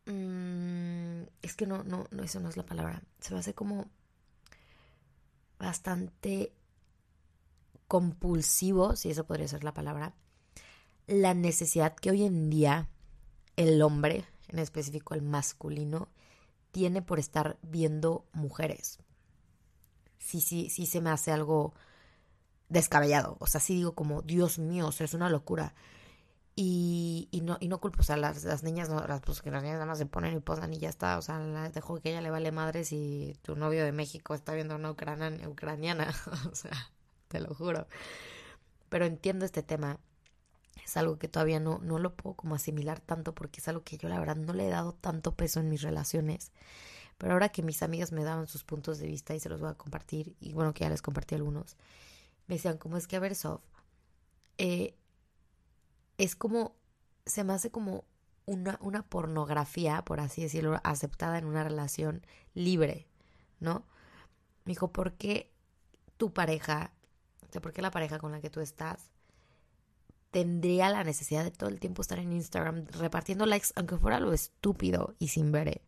Mm, 0.05 1.23
es 1.41 1.55
que 1.55 1.67
no, 1.67 1.83
no, 1.83 2.07
no, 2.11 2.23
eso 2.23 2.39
no 2.39 2.49
es 2.49 2.55
la 2.55 2.65
palabra. 2.65 3.03
Se 3.19 3.33
me 3.33 3.41
hace 3.41 3.53
como 3.53 3.89
bastante 5.59 6.53
compulsivo, 7.87 8.95
si 8.95 9.11
eso 9.11 9.25
podría 9.25 9.47
ser 9.47 9.63
la 9.63 9.73
palabra, 9.73 10.13
la 11.07 11.33
necesidad 11.33 11.95
que 11.95 12.11
hoy 12.11 12.23
en 12.23 12.49
día 12.49 12.89
el 13.55 13.81
hombre, 13.81 14.25
en 14.49 14.59
específico 14.59 15.13
el 15.13 15.21
masculino, 15.21 16.09
tiene 16.71 17.01
por 17.01 17.19
estar 17.19 17.57
viendo 17.61 18.25
mujeres. 18.33 18.99
Sí, 20.19 20.41
sí, 20.41 20.69
sí 20.69 20.85
se 20.85 21.01
me 21.01 21.09
hace 21.09 21.31
algo 21.31 21.73
descabellado. 22.69 23.37
O 23.39 23.47
sea, 23.47 23.61
sí 23.61 23.75
digo 23.75 23.93
como, 23.93 24.21
Dios 24.21 24.59
mío, 24.59 24.87
o 24.87 24.91
sea, 24.91 25.05
es 25.05 25.13
una 25.13 25.29
locura. 25.29 25.73
Y, 26.55 27.29
y, 27.31 27.41
no, 27.41 27.57
y 27.59 27.67
no 27.67 27.79
culpo, 27.79 27.99
o 28.01 28.03
sea, 28.03 28.17
las, 28.17 28.43
las 28.43 28.63
niñas, 28.63 28.89
no, 28.89 28.99
las, 29.05 29.21
pues 29.21 29.41
que 29.41 29.51
las 29.51 29.61
niñas 29.61 29.75
nada 29.75 29.85
más 29.85 29.99
se 29.99 30.07
ponen 30.07 30.35
y 30.35 30.39
posan 30.39 30.73
y 30.73 30.79
ya 30.79 30.89
está. 30.89 31.17
O 31.17 31.21
sea, 31.21 31.39
la, 31.39 31.69
dejo 31.69 31.99
que 32.01 32.09
ella 32.09 32.21
le 32.21 32.31
vale 32.31 32.51
madre 32.51 32.83
si 32.83 33.37
tu 33.43 33.55
novio 33.55 33.85
de 33.85 33.91
México 33.91 34.33
está 34.33 34.53
viendo 34.53 34.75
una 34.75 34.91
ucraniana, 34.91 35.47
ucraniana. 35.47 36.13
o 36.51 36.55
sea, 36.55 36.91
te 37.27 37.39
lo 37.39 37.53
juro. 37.53 37.87
Pero 38.89 39.05
entiendo 39.05 39.45
este 39.45 39.63
tema 39.63 39.99
es 40.87 40.95
algo 40.95 41.19
que 41.19 41.27
todavía 41.27 41.59
no, 41.59 41.79
no 41.79 41.99
lo 41.99 42.15
puedo 42.15 42.35
como 42.37 42.55
asimilar 42.55 43.01
tanto 43.01 43.35
porque 43.35 43.59
es 43.59 43.67
algo 43.67 43.83
que 43.83 43.97
yo 43.97 44.07
la 44.07 44.19
verdad 44.19 44.37
no 44.37 44.53
le 44.53 44.67
he 44.67 44.69
dado 44.69 44.93
tanto 44.93 45.35
peso 45.35 45.59
en 45.59 45.69
mis 45.69 45.81
relaciones. 45.81 46.53
Pero 47.17 47.33
ahora 47.33 47.49
que 47.49 47.61
mis 47.61 47.83
amigas 47.83 48.13
me 48.13 48.23
daban 48.23 48.47
sus 48.47 48.63
puntos 48.63 48.97
de 48.97 49.07
vista 49.07 49.35
y 49.35 49.41
se 49.41 49.49
los 49.49 49.59
voy 49.59 49.69
a 49.69 49.73
compartir, 49.73 50.37
y 50.39 50.53
bueno, 50.53 50.73
que 50.73 50.85
ya 50.85 50.89
les 50.89 51.01
compartí 51.01 51.35
algunos, 51.35 51.75
me 52.47 52.55
decían, 52.55 52.77
como 52.77 52.95
es 52.95 53.05
que 53.05 53.17
a 53.17 53.19
ver, 53.19 53.35
eh, 54.59 54.95
es 56.17 56.35
como, 56.37 56.75
se 57.25 57.43
me 57.43 57.51
hace 57.53 57.69
como 57.69 58.05
una, 58.45 58.77
una 58.81 59.03
pornografía, 59.03 60.05
por 60.05 60.21
así 60.21 60.43
decirlo, 60.43 60.79
aceptada 60.85 61.37
en 61.37 61.45
una 61.45 61.65
relación 61.65 62.25
libre, 62.53 63.07
¿no? 63.59 63.83
Me 64.63 64.71
dijo, 64.71 64.93
¿por 64.93 65.13
qué 65.13 65.51
tu 66.15 66.31
pareja, 66.31 66.93
o 67.49 67.51
sea, 67.51 67.61
por 67.61 67.73
qué 67.73 67.81
la 67.81 67.91
pareja 67.91 68.19
con 68.19 68.31
la 68.31 68.39
que 68.39 68.49
tú 68.49 68.61
estás 68.61 69.16
tendría 70.31 70.89
la 70.89 71.03
necesidad 71.03 71.43
de 71.43 71.51
todo 71.51 71.69
el 71.69 71.79
tiempo 71.79 72.01
estar 72.01 72.19
en 72.19 72.33
Instagram 72.33 72.85
repartiendo 72.87 73.45
likes, 73.45 73.69
aunque 73.75 73.97
fuera 73.97 74.19
lo 74.19 74.33
estúpido 74.33 75.15
y 75.19 75.29
sin 75.29 75.51
ver. 75.51 75.81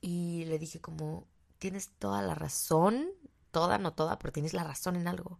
Y 0.00 0.44
le 0.46 0.58
dije 0.58 0.80
como, 0.80 1.26
tienes 1.58 1.90
toda 1.98 2.22
la 2.22 2.34
razón, 2.34 3.06
toda, 3.50 3.78
no 3.78 3.92
toda, 3.92 4.18
pero 4.18 4.32
tienes 4.32 4.54
la 4.54 4.64
razón 4.64 4.96
en 4.96 5.08
algo. 5.08 5.38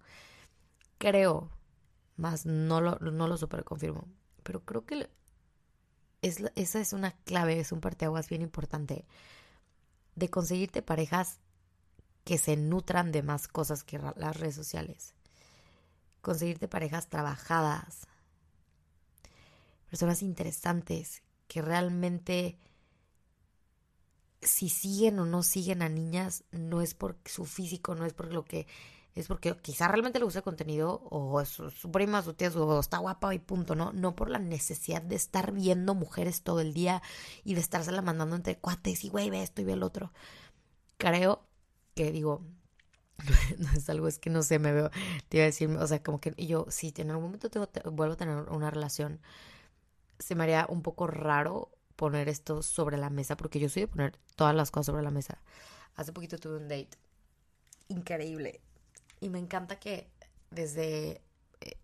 Creo, 0.98 1.50
más 2.16 2.44
no 2.44 2.80
lo, 2.80 2.98
no 2.98 3.26
lo 3.26 3.36
super 3.38 3.64
confirmo, 3.64 4.06
pero 4.42 4.64
creo 4.64 4.84
que 4.84 5.08
es, 6.20 6.42
esa 6.54 6.80
es 6.80 6.92
una 6.92 7.12
clave, 7.24 7.58
es 7.58 7.72
un 7.72 7.80
parteaguas 7.80 8.28
bien 8.28 8.42
importante 8.42 9.06
de 10.14 10.28
conseguirte 10.28 10.82
parejas 10.82 11.40
que 12.24 12.36
se 12.36 12.56
nutran 12.56 13.12
de 13.12 13.22
más 13.22 13.48
cosas 13.48 13.82
que 13.82 13.98
las 13.98 14.36
redes 14.36 14.54
sociales 14.54 15.14
conseguirte 16.20 16.68
parejas 16.68 17.08
trabajadas. 17.08 18.06
personas 19.88 20.22
interesantes 20.22 21.22
que 21.48 21.62
realmente 21.62 22.58
si 24.40 24.68
siguen 24.68 25.18
o 25.18 25.26
no 25.26 25.42
siguen 25.42 25.82
a 25.82 25.88
niñas 25.88 26.44
no 26.52 26.80
es 26.80 26.94
por 26.94 27.18
su 27.24 27.44
físico, 27.44 27.94
no 27.94 28.06
es 28.06 28.14
por 28.14 28.32
lo 28.32 28.44
que 28.44 28.66
es 29.14 29.26
porque 29.26 29.56
quizá 29.56 29.88
realmente 29.88 30.18
le 30.18 30.24
gusta 30.24 30.38
el 30.38 30.44
contenido 30.44 31.02
o 31.10 31.44
su, 31.44 31.90
prima, 31.90 32.22
su 32.22 32.34
tía, 32.34 32.50
su, 32.50 32.78
está 32.78 32.98
guapa 32.98 33.34
y 33.34 33.40
punto, 33.40 33.74
¿no? 33.74 33.92
No 33.92 34.14
por 34.14 34.30
la 34.30 34.38
necesidad 34.38 35.02
de 35.02 35.16
estar 35.16 35.52
viendo 35.52 35.94
mujeres 35.94 36.42
todo 36.42 36.60
el 36.60 36.72
día 36.72 37.02
y 37.42 37.54
de 37.54 37.60
estársela 37.60 38.02
mandando 38.02 38.36
entre 38.36 38.56
cuates 38.58 39.04
y 39.04 39.08
güey, 39.08 39.28
ve 39.30 39.42
esto 39.42 39.62
y 39.62 39.64
ve 39.64 39.72
el 39.72 39.82
otro. 39.82 40.12
Creo 40.96 41.42
que 41.94 42.12
digo, 42.12 42.42
no 43.58 43.70
es 43.72 43.88
algo, 43.88 44.08
es 44.08 44.18
que 44.18 44.30
no 44.30 44.42
sé, 44.42 44.58
me 44.58 44.72
veo, 44.72 44.90
te 45.28 45.38
iba 45.38 45.44
a 45.44 45.46
decir, 45.46 45.68
o 45.70 45.86
sea, 45.86 46.02
como 46.02 46.20
que 46.20 46.34
yo, 46.36 46.66
si 46.68 46.92
en 46.96 47.10
algún 47.10 47.26
momento 47.26 47.50
tengo, 47.50 47.68
vuelvo 47.92 48.14
a 48.14 48.16
tener 48.16 48.36
una 48.50 48.70
relación, 48.70 49.20
se 50.18 50.34
me 50.34 50.44
haría 50.44 50.66
un 50.68 50.82
poco 50.82 51.06
raro 51.06 51.70
poner 51.96 52.28
esto 52.28 52.62
sobre 52.62 52.96
la 52.96 53.10
mesa, 53.10 53.36
porque 53.36 53.60
yo 53.60 53.68
soy 53.68 53.82
de 53.82 53.88
poner 53.88 54.18
todas 54.36 54.54
las 54.54 54.70
cosas 54.70 54.86
sobre 54.86 55.02
la 55.02 55.10
mesa. 55.10 55.40
Hace 55.96 56.12
poquito 56.12 56.38
tuve 56.38 56.56
un 56.56 56.68
date 56.68 56.90
increíble 57.88 58.60
y 59.20 59.28
me 59.28 59.38
encanta 59.38 59.78
que 59.78 60.10
desde... 60.50 61.20
Eh, 61.60 61.76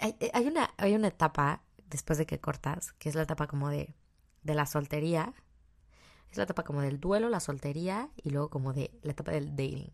eh, 0.00 0.30
hay, 0.32 0.46
una, 0.46 0.74
hay 0.76 0.94
una 0.94 1.08
etapa 1.08 1.62
después 1.88 2.18
de 2.18 2.26
que 2.26 2.40
cortas, 2.40 2.92
que 2.94 3.08
es 3.08 3.14
la 3.14 3.22
etapa 3.22 3.46
como 3.46 3.68
de, 3.68 3.94
de 4.42 4.54
la 4.54 4.66
soltería. 4.66 5.34
Es 6.30 6.36
la 6.36 6.44
etapa 6.44 6.62
como 6.62 6.80
del 6.80 7.00
duelo, 7.00 7.28
la 7.28 7.40
soltería 7.40 8.10
y 8.16 8.30
luego 8.30 8.50
como 8.50 8.72
de 8.72 8.90
la 9.02 9.12
etapa 9.12 9.32
del 9.32 9.50
dating. 9.50 9.92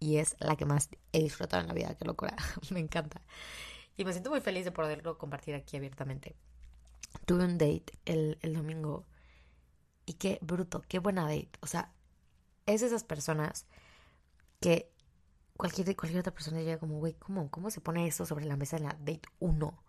Y 0.00 0.18
es 0.18 0.36
la 0.38 0.56
que 0.56 0.66
más 0.66 0.90
he 1.12 1.20
disfrutado 1.20 1.62
en 1.62 1.68
la 1.68 1.74
vida, 1.74 1.96
qué 1.96 2.04
locura. 2.04 2.36
me 2.70 2.80
encanta. 2.80 3.20
Y 3.96 4.04
me 4.04 4.12
siento 4.12 4.30
muy 4.30 4.40
feliz 4.40 4.64
de 4.64 4.72
poderlo 4.72 5.18
compartir 5.18 5.54
aquí 5.54 5.76
abiertamente. 5.76 6.36
Tuve 7.26 7.44
un 7.44 7.58
date 7.58 7.98
el, 8.04 8.38
el 8.42 8.54
domingo 8.54 9.04
y 10.06 10.14
qué 10.14 10.38
bruto, 10.42 10.82
qué 10.88 10.98
buena 10.98 11.22
date. 11.22 11.50
O 11.60 11.66
sea, 11.66 11.92
es 12.66 12.82
esas 12.82 13.04
personas 13.04 13.66
que 14.60 14.90
cualquier, 15.56 15.96
cualquier 15.96 16.20
otra 16.20 16.34
persona 16.34 16.58
diría 16.58 16.78
como, 16.78 16.98
güey, 16.98 17.14
¿cómo, 17.14 17.50
¿cómo 17.50 17.70
se 17.70 17.80
pone 17.80 18.06
eso 18.06 18.26
sobre 18.26 18.44
la 18.44 18.56
mesa 18.56 18.76
en 18.76 18.84
la 18.84 18.96
date 19.00 19.22
1? 19.40 19.82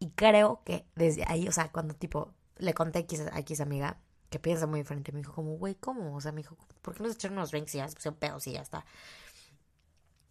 Y 0.00 0.10
creo 0.10 0.62
que 0.64 0.86
desde 0.94 1.24
ahí, 1.26 1.48
o 1.48 1.52
sea, 1.52 1.70
cuando 1.72 1.94
tipo 1.94 2.32
le 2.56 2.74
conté 2.74 2.98
a 2.98 3.02
X, 3.02 3.20
a 3.20 3.38
X 3.40 3.60
amiga, 3.60 3.98
que 4.34 4.40
piensa 4.40 4.66
muy 4.66 4.80
diferente, 4.80 5.12
me 5.12 5.18
dijo 5.18 5.32
como, 5.32 5.56
güey, 5.56 5.76
¿cómo? 5.76 6.16
O 6.16 6.20
sea, 6.20 6.32
me 6.32 6.38
dijo, 6.38 6.56
¿por 6.82 6.92
qué 6.92 7.04
no 7.04 7.08
se 7.08 7.14
echaron 7.14 7.38
unos 7.38 7.52
drinks 7.52 7.72
y 7.76 7.78
ya 7.78 7.86
se 7.86 7.94
pusieron 7.94 8.18
pedos 8.18 8.44
y 8.48 8.52
ya 8.54 8.62
está? 8.62 8.84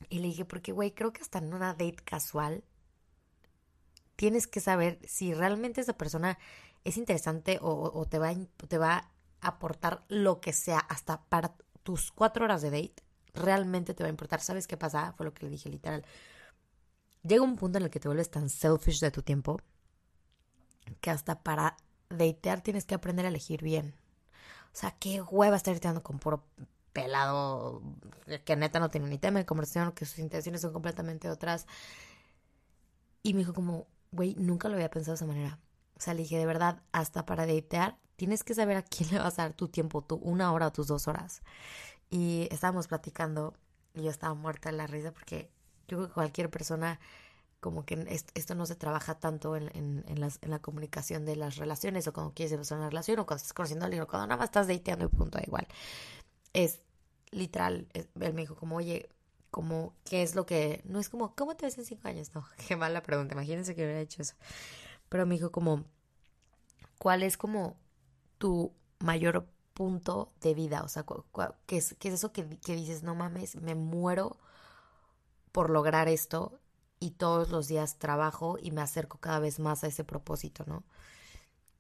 Y 0.10 0.20
le 0.20 0.28
dije, 0.28 0.44
porque, 0.44 0.74
güey, 0.74 0.92
creo 0.92 1.14
que 1.14 1.22
hasta 1.22 1.38
en 1.38 1.54
una 1.54 1.72
date 1.72 2.04
casual 2.04 2.66
tienes 4.18 4.46
que 4.46 4.60
saber 4.60 5.00
si 5.08 5.34
realmente 5.34 5.80
esa 5.80 5.94
persona 5.94 6.38
es 6.84 6.98
interesante 6.98 7.60
o, 7.62 8.06
te, 8.10 8.20
va, 8.20 8.34
te 8.68 8.78
va 8.78 9.10
a 9.40 9.48
aportar 9.48 10.04
lo 10.10 10.42
que 10.42 10.52
sea 10.52 10.80
hasta 10.80 11.22
para 11.22 11.56
tus 11.84 12.12
cuatro 12.12 12.44
horas 12.44 12.62
de 12.62 12.72
date 12.72 13.04
realmente 13.34 13.94
te 13.94 14.04
va 14.04 14.08
a 14.08 14.10
importar. 14.10 14.42
¿Sabes 14.42 14.68
qué 14.68 14.76
pasa? 14.76 15.14
Fue 15.14 15.26
lo 15.26 15.34
que 15.34 15.46
le 15.46 15.52
dije 15.52 15.70
literal. 15.70 16.04
Llega 17.22 17.42
un 17.42 17.56
punto 17.56 17.78
en 17.78 17.86
el 17.86 17.90
que 17.90 18.02
te 18.02 18.10
vuelves 18.10 18.30
tan 18.30 18.50
selfish 18.50 19.00
de 19.00 19.12
tu 19.12 19.22
tiempo 19.22 19.62
que 21.00 21.10
hasta 21.10 21.42
para 21.42 21.78
datear 22.18 22.62
tienes 22.62 22.86
que 22.86 22.96
aprender 22.96 23.26
a 23.26 23.30
elegir 23.30 23.62
bien. 23.62 23.96
O 24.74 24.76
sea, 24.76 24.92
qué 24.92 25.22
hueva 25.22 25.56
estar 25.56 25.74
dateando 25.74 26.04
con 26.04 26.20
puro 26.20 26.44
pelado 26.94 27.82
que 28.46 28.56
neta 28.56 28.80
no 28.80 28.90
tiene 28.90 29.08
ni 29.08 29.18
tema 29.18 29.40
de 29.40 29.46
conversación, 29.46 29.92
que 29.92 30.06
sus 30.06 30.20
intenciones 30.20 30.62
son 30.62 30.74
completamente 30.74 31.30
otras. 31.30 31.68
Y 33.22 33.34
me 33.34 33.40
dijo 33.40 33.54
como, 33.54 33.88
güey, 34.12 34.36
nunca 34.36 34.70
lo 34.70 34.76
había 34.76 34.90
pensado 34.90 35.14
de 35.14 35.18
esa 35.18 35.26
manera. 35.26 35.60
O 35.96 36.02
sea, 36.02 36.14
le 36.14 36.24
dije, 36.24 36.38
de 36.38 36.46
verdad, 36.46 36.82
hasta 36.92 37.26
para 37.26 37.46
datear 37.46 37.98
tienes 38.16 38.44
que 38.44 38.54
saber 38.54 38.78
a 38.78 38.84
quién 38.84 39.10
le 39.12 39.20
vas 39.20 39.40
a 39.40 39.44
dar 39.44 39.54
tu 39.54 39.68
tiempo, 39.68 40.02
tu 40.04 40.16
una 40.16 40.52
hora 40.54 40.68
o 40.68 40.72
tus 40.72 40.88
dos 40.88 41.08
horas. 41.08 41.42
Y 42.10 42.48
estábamos 42.52 42.88
platicando 42.88 43.56
y 43.94 44.04
yo 44.04 44.10
estaba 44.10 44.34
muerta 44.34 44.70
de 44.72 44.78
la 44.78 44.88
risa 44.88 45.12
porque 45.12 45.50
yo 45.88 45.98
creo 45.98 46.08
que 46.08 46.14
cualquier 46.14 46.50
persona, 46.50 47.00
como 47.64 47.86
que 47.86 48.22
esto 48.36 48.56
no 48.56 48.66
se 48.66 48.76
trabaja 48.76 49.16
tanto 49.16 49.56
en, 49.56 50.04
la 50.42 50.60
comunicación 50.60 51.24
de 51.26 51.38
las 51.38 51.56
relaciones 51.56 52.06
o 52.08 52.14
cuando 52.14 52.34
quieres 52.34 52.52
empezar 52.52 52.78
una 52.78 52.90
relación 52.90 53.20
o 53.20 53.26
cuando 53.26 53.38
estás 53.38 53.54
conociendo 53.54 53.86
a 53.86 53.88
alguien 53.88 54.04
o 54.04 54.08
cuando 54.08 54.28
nada 54.28 54.38
más 54.38 54.50
estás 54.50 54.68
dateando 54.68 55.06
y 55.06 55.08
punto, 55.08 55.38
da 55.38 55.44
igual. 55.48 55.66
Es 56.52 56.82
literal, 57.32 57.88
él 57.94 58.34
me 58.34 58.42
dijo 58.42 58.56
como, 58.56 58.76
oye, 58.76 59.10
como, 59.50 59.96
¿qué 60.04 60.24
es 60.24 60.36
lo 60.36 60.46
que...? 60.46 60.82
No 60.84 61.00
es 61.00 61.08
como, 61.08 61.36
¿cómo 61.36 61.56
te 61.56 61.66
ves 61.66 61.78
en 61.78 61.86
cinco 61.86 62.10
años? 62.10 62.36
No, 62.36 62.46
qué 62.68 62.76
mala 62.76 63.02
pregunta, 63.02 63.34
imagínense 63.34 63.76
que 63.76 63.84
hubiera 63.84 64.02
hecho 64.02 64.22
eso. 64.22 64.36
Pero 65.08 65.26
me 65.26 65.36
dijo 65.36 65.52
como, 65.52 65.86
¿cuál 66.98 67.24
es 67.24 67.38
como 67.38 67.78
tu 68.40 68.74
mayor 69.00 69.48
punto 69.74 70.34
de 70.42 70.54
vida? 70.54 70.84
O 70.84 70.90
sea, 70.90 71.06
¿qué 71.66 71.78
es, 71.78 71.96
qué 71.98 72.10
es 72.10 72.16
eso 72.16 72.34
que, 72.34 72.46
que 72.60 72.76
dices, 72.76 73.04
no 73.04 73.16
mames, 73.16 73.56
me 73.56 73.74
muero 73.74 74.38
por 75.54 75.70
lograr 75.70 76.10
esto 76.10 76.60
y 77.04 77.12
todos 77.12 77.50
los 77.50 77.68
días 77.68 78.00
trabajo 78.00 78.58
y 78.62 78.72
me 78.72 78.80
acerco 78.80 79.18
cada 79.18 79.40
vez 79.40 79.60
más 79.60 79.84
a 79.84 79.88
ese 79.88 80.06
propósito, 80.06 80.64
¿no? 80.66 80.86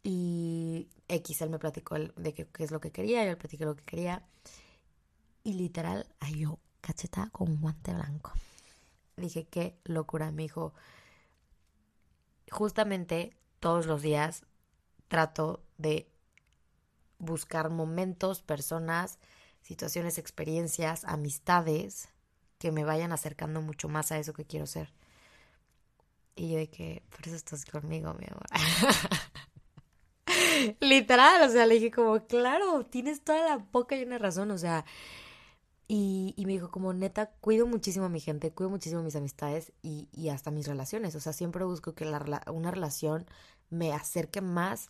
Y 0.04 0.90
X, 1.08 1.42
él 1.42 1.50
me 1.50 1.60
platicó 1.60 1.96
de 1.98 2.34
qué, 2.34 2.50
es 2.60 2.72
lo 2.72 2.82
que 2.82 2.92
quería, 2.92 3.24
yo 3.24 3.30
le 3.30 3.38
platiqué 3.38 3.64
lo 3.64 3.78
que 3.78 3.86
quería. 3.86 4.28
Y 5.46 5.54
literal, 5.54 6.14
ay, 6.20 6.40
yo, 6.40 6.60
cacheta 6.82 7.30
con 7.32 7.62
guante 7.62 7.94
blanco. 7.94 8.34
Dije, 9.16 9.48
qué 9.48 9.80
locura, 9.86 10.30
me 10.32 10.44
dijo. 10.44 10.74
Justamente 12.52 13.38
todos 13.62 13.86
los 13.86 14.02
días 14.02 14.44
trato 15.08 15.64
de 15.78 16.12
buscar 17.18 17.70
momentos, 17.70 18.42
personas, 18.42 19.20
situaciones, 19.62 20.18
experiencias, 20.18 21.06
amistades 21.06 22.10
que 22.58 22.74
me 22.74 22.84
vayan 22.84 23.14
acercando 23.14 23.62
mucho 23.62 23.88
más 23.88 24.12
a 24.12 24.18
eso 24.18 24.34
que 24.34 24.44
quiero 24.44 24.68
ser. 24.68 24.92
Y 26.36 26.52
yo 26.52 26.58
de 26.58 26.70
que, 26.70 27.04
por 27.10 27.28
eso 27.28 27.36
estás 27.36 27.66
conmigo, 27.66 28.14
mi 28.16 28.26
amor. 28.26 28.46
Literal, 30.80 31.48
o 31.48 31.52
sea, 31.52 31.66
le 31.66 31.76
dije 31.76 31.92
como, 31.92 32.26
claro, 32.26 32.86
tienes 32.86 33.22
toda 33.22 33.46
la 33.46 33.58
boca 33.58 33.96
y 33.96 34.04
una 34.04 34.18
razón, 34.18 34.52
o 34.52 34.58
sea, 34.58 34.86
y, 35.88 36.34
y, 36.38 36.46
me 36.46 36.54
dijo 36.54 36.72
como, 36.72 36.94
neta, 36.94 37.32
cuido 37.42 37.68
muchísimo 37.68 38.06
a 38.06 38.10
mi 38.10 38.20
gente, 38.20 38.52
cuido 38.52 38.70
muchísimo 38.70 39.02
a 39.02 39.04
mis 39.04 39.16
amistades 39.16 39.74
y, 39.82 40.08
y 40.14 40.30
hasta 40.30 40.50
mis 40.50 40.68
relaciones, 40.68 41.14
o 41.16 41.20
sea, 41.20 41.34
siempre 41.34 41.66
busco 41.66 41.94
que 41.94 42.06
la, 42.06 42.42
una 42.52 42.72
relación 42.72 43.26
me 43.70 43.94
acerque 43.94 44.42
más 44.42 44.90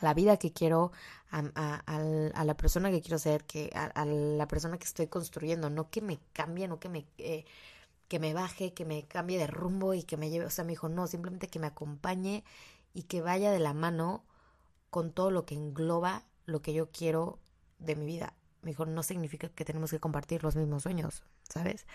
a 0.00 0.04
la 0.04 0.14
vida 0.14 0.36
que 0.38 0.52
quiero, 0.52 0.92
a, 1.30 1.82
a, 1.86 2.44
la 2.44 2.56
persona 2.56 2.90
que 2.90 3.00
quiero 3.00 3.18
ser, 3.18 3.44
que 3.44 3.70
a, 3.74 4.04
la 4.04 4.48
persona 4.48 4.76
que 4.78 4.84
estoy 4.84 5.06
construyendo, 5.06 5.70
no 5.70 5.88
que 5.88 6.02
me 6.02 6.18
cambie, 6.32 6.68
no 6.68 6.78
que 6.80 6.88
me, 6.88 7.06
eh, 7.18 7.44
que 8.08 8.18
me 8.18 8.34
baje, 8.34 8.74
que 8.74 8.84
me 8.84 9.06
cambie 9.06 9.38
de 9.38 9.46
rumbo 9.46 9.94
y 9.94 10.02
que 10.02 10.16
me 10.16 10.30
lleve, 10.30 10.46
o 10.46 10.50
sea, 10.50 10.64
me 10.64 10.72
dijo, 10.72 10.88
no, 10.88 11.06
simplemente 11.06 11.48
que 11.48 11.58
me 11.58 11.66
acompañe 11.66 12.44
y 12.94 13.04
que 13.04 13.22
vaya 13.22 13.50
de 13.50 13.58
la 13.58 13.74
mano 13.74 14.24
con 14.90 15.12
todo 15.12 15.30
lo 15.30 15.46
que 15.46 15.54
engloba 15.54 16.26
lo 16.44 16.60
que 16.62 16.74
yo 16.74 16.90
quiero 16.90 17.38
de 17.78 17.96
mi 17.96 18.06
vida. 18.06 18.34
Me 18.62 18.70
dijo, 18.70 18.86
no 18.86 19.02
significa 19.02 19.48
que 19.48 19.64
tenemos 19.64 19.90
que 19.90 20.00
compartir 20.00 20.42
los 20.44 20.56
mismos 20.56 20.82
sueños, 20.82 21.24
¿sabes? 21.48 21.86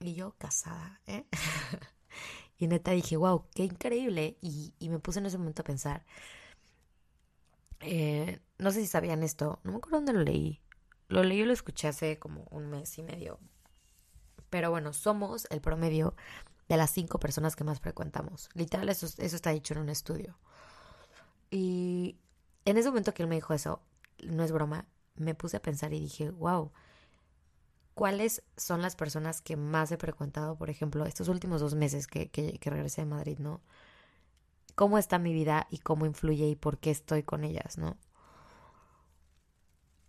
Y 0.00 0.14
yo 0.14 0.34
casada, 0.38 1.00
¿eh? 1.06 1.26
y 2.58 2.66
neta 2.68 2.92
dije, 2.92 3.16
wow, 3.16 3.46
qué 3.54 3.64
increíble. 3.64 4.38
Y, 4.40 4.74
y 4.78 4.88
me 4.88 5.00
puse 5.00 5.18
en 5.18 5.26
ese 5.26 5.38
momento 5.38 5.62
a 5.62 5.64
pensar, 5.64 6.04
eh, 7.80 8.40
no 8.58 8.70
sé 8.70 8.80
si 8.80 8.86
sabían 8.86 9.22
esto, 9.22 9.60
no 9.62 9.72
me 9.72 9.78
acuerdo 9.78 9.98
dónde 9.98 10.12
lo 10.12 10.22
leí. 10.22 10.60
Lo 11.08 11.22
leí 11.22 11.40
y 11.40 11.44
lo 11.44 11.52
escuché 11.52 11.88
hace 11.88 12.18
como 12.18 12.46
un 12.50 12.70
mes 12.70 12.96
y 12.98 13.02
medio. 13.02 13.38
Pero 14.54 14.70
bueno, 14.70 14.92
somos 14.92 15.48
el 15.50 15.60
promedio 15.60 16.14
de 16.68 16.76
las 16.76 16.92
cinco 16.92 17.18
personas 17.18 17.56
que 17.56 17.64
más 17.64 17.80
frecuentamos. 17.80 18.48
Literal, 18.54 18.88
eso, 18.88 19.06
eso 19.06 19.34
está 19.34 19.50
dicho 19.50 19.74
en 19.74 19.80
un 19.80 19.88
estudio. 19.88 20.38
Y 21.50 22.20
en 22.64 22.78
ese 22.78 22.88
momento 22.88 23.12
que 23.12 23.24
él 23.24 23.28
me 23.28 23.34
dijo 23.34 23.52
eso, 23.52 23.82
no 24.22 24.44
es 24.44 24.52
broma, 24.52 24.86
me 25.16 25.34
puse 25.34 25.56
a 25.56 25.60
pensar 25.60 25.92
y 25.92 25.98
dije, 25.98 26.30
wow, 26.30 26.70
¿cuáles 27.94 28.44
son 28.56 28.80
las 28.80 28.94
personas 28.94 29.40
que 29.42 29.56
más 29.56 29.90
he 29.90 29.96
frecuentado, 29.96 30.54
por 30.54 30.70
ejemplo, 30.70 31.04
estos 31.04 31.26
últimos 31.26 31.60
dos 31.60 31.74
meses 31.74 32.06
que, 32.06 32.30
que, 32.30 32.60
que 32.60 32.70
regresé 32.70 33.00
de 33.00 33.06
Madrid, 33.06 33.40
¿no? 33.40 33.60
cómo 34.76 34.98
está 34.98 35.18
mi 35.18 35.32
vida 35.32 35.66
y 35.68 35.78
cómo 35.78 36.06
influye 36.06 36.46
y 36.46 36.54
por 36.54 36.78
qué 36.78 36.92
estoy 36.92 37.24
con 37.24 37.42
ellas, 37.42 37.76
¿no? 37.76 37.96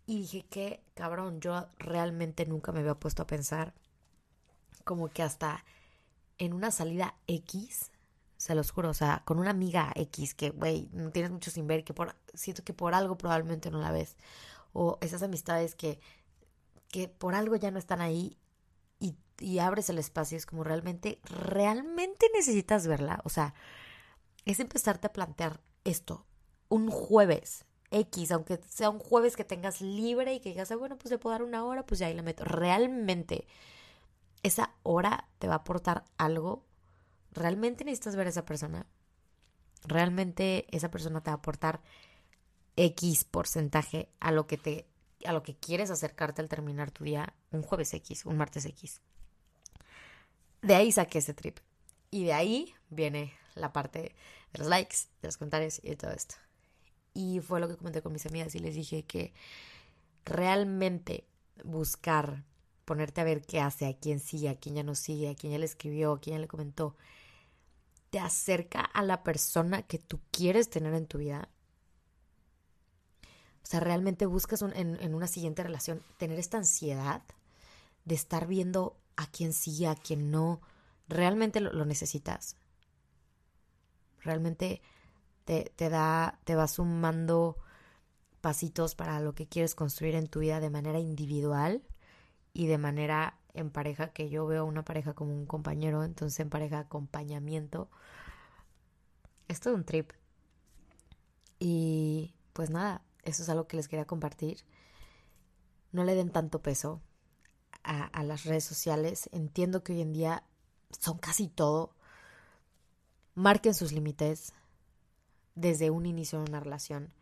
Y 0.06 0.20
dije 0.20 0.46
que, 0.48 0.84
cabrón, 0.94 1.40
yo 1.42 1.66
realmente 1.80 2.46
nunca 2.46 2.72
me 2.72 2.82
había 2.82 2.94
puesto 2.94 3.24
a 3.24 3.28
pensar 3.28 3.74
como 4.86 5.10
que 5.10 5.24
hasta 5.24 5.66
en 6.38 6.54
una 6.54 6.72
salida 6.72 7.16
X, 7.28 7.92
se 8.38 8.56
los 8.56 8.72
juro, 8.72 8.90
o 8.90 8.94
sea, 8.94 9.24
con 9.26 9.40
una 9.40 9.50
amiga 9.50 9.92
X 9.96 10.34
que, 10.34 10.52
güey, 10.52 10.88
no 10.94 11.12
tienes 11.12 11.32
mucho 11.32 11.52
sin 11.52 11.68
ver, 11.68 11.84
que 11.84 11.94
por, 11.94 12.16
siento 12.34 12.64
que 12.64 12.74
por 12.74 12.94
algo 12.94 13.18
probablemente 13.18 13.72
no 13.72 13.80
la 13.80 13.92
ves, 13.92 14.16
o 14.72 14.98
esas 15.02 15.24
amistades 15.24 15.76
que, 15.76 16.00
que 16.90 17.10
por 17.10 17.36
algo 17.36 17.58
ya 17.58 17.72
no 17.72 17.80
están 17.80 18.02
ahí 18.02 18.38
y, 19.00 19.16
y 19.40 19.60
abres 19.60 19.90
el 19.90 19.98
espacio, 20.00 20.38
es 20.38 20.46
como 20.46 20.64
realmente, 20.64 21.20
realmente 21.24 22.28
necesitas 22.34 22.88
verla, 22.88 23.22
o 23.26 23.30
sea, 23.30 23.54
es 24.46 24.60
empezarte 24.60 25.08
a 25.08 25.14
plantear 25.14 25.60
esto 25.84 26.26
un 26.70 26.90
jueves 26.90 27.66
X, 27.92 28.32
aunque 28.32 28.60
sea 28.68 28.90
un 28.90 29.00
jueves 29.00 29.36
que 29.36 29.44
tengas 29.44 29.82
libre 29.82 30.34
y 30.34 30.40
que 30.40 30.50
digas, 30.50 30.72
ah, 30.72 30.76
bueno, 30.76 30.98
pues 30.98 31.12
le 31.12 31.18
puedo 31.18 31.34
dar 31.34 31.44
una 31.44 31.64
hora, 31.66 31.86
pues 31.86 32.00
ya 32.00 32.08
ahí 32.08 32.14
la 32.14 32.24
meto. 32.24 32.44
Realmente, 32.44 33.48
esa 34.46 34.76
hora 34.84 35.28
te 35.40 35.48
va 35.48 35.54
a 35.54 35.58
aportar 35.58 36.06
algo. 36.18 36.66
Realmente 37.32 37.84
necesitas 37.84 38.16
ver 38.16 38.28
a 38.28 38.30
esa 38.30 38.46
persona. 38.46 38.86
Realmente 39.84 40.66
esa 40.76 40.90
persona 40.90 41.22
te 41.22 41.30
va 41.30 41.36
a 41.36 41.40
aportar 41.40 41.82
X 42.76 43.24
porcentaje 43.24 44.10
a 44.20 44.32
lo 44.32 44.48
que 44.48 44.58
te 44.58 44.88
a 45.26 45.34
lo 45.34 45.42
que 45.42 45.56
quieres 45.56 45.90
acercarte 45.90 46.42
al 46.42 46.50
terminar 46.50 46.92
tu 46.92 47.04
día 47.04 47.34
un 47.50 47.64
jueves 47.64 47.94
X, 47.94 48.26
un 48.26 48.38
martes 48.38 48.66
X. 48.66 49.02
De 50.62 50.76
ahí 50.76 50.92
saqué 50.92 51.20
ese 51.20 51.34
trip. 51.34 51.60
Y 52.12 52.26
de 52.26 52.34
ahí 52.34 52.76
viene 52.90 53.34
la 53.56 53.74
parte 53.74 54.16
de 54.52 54.60
los 54.60 54.68
likes, 54.68 54.98
de 55.22 55.28
los 55.28 55.38
comentarios 55.38 55.80
y 55.84 55.90
de 55.90 55.96
todo 55.96 56.12
esto. 56.12 56.36
Y 57.14 57.40
fue 57.40 57.60
lo 57.60 57.68
que 57.68 57.78
comenté 57.78 58.02
con 58.02 58.14
mis 58.14 58.26
amigas 58.26 58.54
y 58.56 58.60
les 58.60 58.76
dije 58.76 59.04
que 59.04 59.34
realmente 60.26 61.28
buscar, 61.64 62.44
ponerte 62.86 63.22
a 63.22 63.26
ver 63.26 63.42
qué 63.42 63.60
hace, 63.60 63.88
a 63.88 63.98
quién 63.98 64.20
sigue, 64.20 64.50
a 64.50 64.56
quién 64.56 64.76
ya 64.76 64.84
no 64.84 64.96
sigue, 64.96 65.30
a 65.30 65.36
quién 65.36 65.52
ya 65.52 65.60
le 65.60 65.66
escribió, 65.66 66.14
a 66.14 66.20
quién 66.20 66.36
ya 66.36 66.42
le 66.42 66.48
comentó, 66.48 66.96
te 68.12 68.20
acerca 68.20 68.82
a 68.82 69.04
la 69.04 69.24
persona 69.24 69.82
que 69.82 70.00
tú 70.00 70.22
quieres 70.32 70.70
tener 70.70 70.94
en 70.94 71.08
tu 71.08 71.18
vida. 71.18 71.50
O 73.64 73.68
sea, 73.68 73.80
realmente 73.80 74.28
buscas 74.28 74.62
en, 74.62 75.16
una 75.16 75.28
siguiente 75.28 75.64
relación 75.64 76.02
tener 76.18 76.38
esta 76.38 76.58
ansiedad 76.58 77.24
de 78.06 78.14
estar 78.14 78.46
viendo 78.46 78.96
a 79.18 79.26
quién 79.26 79.54
sigue, 79.54 79.88
a 79.88 79.96
quién 79.96 80.30
no. 80.30 80.62
¿Realmente 81.08 81.60
lo 81.60 81.86
necesitas? 81.86 82.58
Realmente 84.22 84.82
te, 85.46 85.90
da, 85.90 86.40
te 86.44 86.56
va 86.56 86.68
sumando 86.68 87.58
pasitos 88.42 88.94
para 88.94 89.20
lo 89.20 89.34
que 89.34 89.48
quieres 89.48 89.74
construir 89.74 90.14
en 90.16 90.28
tu 90.28 90.40
vida 90.40 90.60
de 90.60 90.70
manera 90.70 91.00
individual 91.00 91.82
y 92.56 92.68
de 92.68 92.78
manera 92.78 93.38
en 93.54 93.70
pareja, 93.70 94.14
que 94.14 94.30
yo 94.30 94.48
veo 94.48 94.64
una 94.66 94.86
pareja 94.86 95.14
como 95.14 95.34
un 95.34 95.46
compañero, 95.46 96.06
entonces 96.06 96.40
en 96.40 96.50
pareja 96.50 96.80
acompañamiento. 96.80 97.90
Es 99.50 99.60
todo 99.60 99.76
un 99.76 99.84
trip. 99.84 100.12
Y 101.60 102.34
pues 102.54 102.70
nada, 102.70 103.04
eso 103.24 103.44
es 103.44 103.50
algo 103.50 103.68
que 103.68 103.76
les 103.76 103.90
quería 103.90 104.06
compartir. 104.06 104.64
No 105.92 106.06
le 106.06 106.16
den 106.16 106.32
tanto 106.32 106.62
peso 106.62 107.02
a, 107.84 108.24
las 108.24 108.46
redes 108.46 108.64
sociales. 108.64 109.30
Entiendo 109.34 109.84
que 109.84 109.92
hoy 109.92 110.02
en 110.02 110.14
día 110.14 110.44
son 110.98 111.18
casi 111.18 111.50
todo. 111.50 111.94
Marquen 113.34 113.74
sus 113.74 113.92
límites, 113.92 114.54
desde 115.56 115.90
un 115.90 116.06
inicio 116.06 116.40
de 116.40 116.50
una 116.50 116.62
relación. 116.62 117.14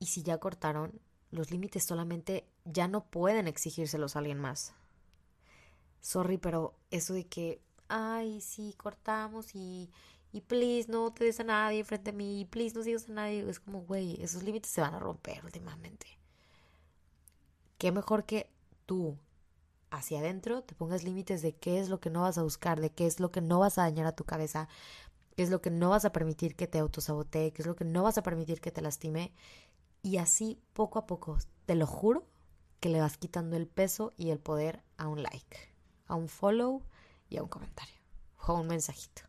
Y 0.00 0.06
si 0.06 0.24
ya 0.24 0.38
cortaron, 0.38 1.00
los 1.30 1.52
límites 1.52 1.84
solamente 1.84 2.48
ya 2.72 2.88
no 2.88 3.04
pueden 3.04 3.46
exigírselos 3.46 4.16
a 4.16 4.20
alguien 4.20 4.38
más. 4.38 4.74
Sorry, 6.00 6.38
pero 6.38 6.74
eso 6.90 7.14
de 7.14 7.24
que, 7.26 7.60
ay, 7.88 8.40
sí, 8.40 8.74
cortamos 8.76 9.54
y, 9.54 9.90
y 10.32 10.40
please 10.40 10.90
no 10.90 11.12
te 11.12 11.24
des 11.24 11.40
a 11.40 11.44
nadie 11.44 11.84
frente 11.84 12.10
a 12.10 12.14
mí, 12.14 12.40
y 12.40 12.44
please 12.44 12.74
no 12.74 12.82
sigas 12.82 13.08
a 13.08 13.12
nadie, 13.12 13.48
es 13.48 13.60
como, 13.60 13.82
güey, 13.82 14.20
esos 14.22 14.42
límites 14.42 14.70
se 14.70 14.80
van 14.80 14.94
a 14.94 14.98
romper 14.98 15.44
últimamente. 15.44 16.06
Qué 17.78 17.92
mejor 17.92 18.24
que 18.24 18.50
tú 18.86 19.16
hacia 19.90 20.20
adentro 20.20 20.62
te 20.62 20.74
pongas 20.74 21.02
límites 21.02 21.42
de 21.42 21.54
qué 21.54 21.80
es 21.80 21.88
lo 21.88 22.00
que 22.00 22.10
no 22.10 22.22
vas 22.22 22.38
a 22.38 22.42
buscar, 22.42 22.80
de 22.80 22.90
qué 22.90 23.06
es 23.06 23.20
lo 23.20 23.30
que 23.32 23.40
no 23.40 23.58
vas 23.58 23.78
a 23.78 23.82
dañar 23.82 24.06
a 24.06 24.14
tu 24.14 24.24
cabeza, 24.24 24.68
qué 25.36 25.42
es 25.42 25.50
lo 25.50 25.60
que 25.60 25.70
no 25.70 25.90
vas 25.90 26.04
a 26.04 26.12
permitir 26.12 26.54
que 26.54 26.66
te 26.66 26.78
autosabotee, 26.78 27.52
qué 27.52 27.62
es 27.62 27.66
lo 27.66 27.76
que 27.76 27.84
no 27.84 28.02
vas 28.02 28.18
a 28.18 28.22
permitir 28.22 28.60
que 28.60 28.70
te 28.70 28.82
lastime. 28.82 29.32
Y 30.02 30.18
así, 30.18 30.58
poco 30.72 30.98
a 30.98 31.06
poco, 31.06 31.38
te 31.66 31.74
lo 31.74 31.86
juro, 31.86 32.26
que 32.80 32.88
le 32.88 33.00
vas 33.00 33.16
quitando 33.18 33.56
el 33.56 33.66
peso 33.66 34.12
y 34.16 34.30
el 34.30 34.38
poder 34.38 34.82
a 34.96 35.06
un 35.06 35.22
like, 35.22 35.58
a 36.06 36.14
un 36.14 36.28
follow 36.28 36.82
y 37.28 37.36
a 37.36 37.42
un 37.42 37.48
comentario 37.48 37.94
o 38.38 38.52
a 38.52 38.60
un 38.60 38.66
mensajito. 38.66 39.22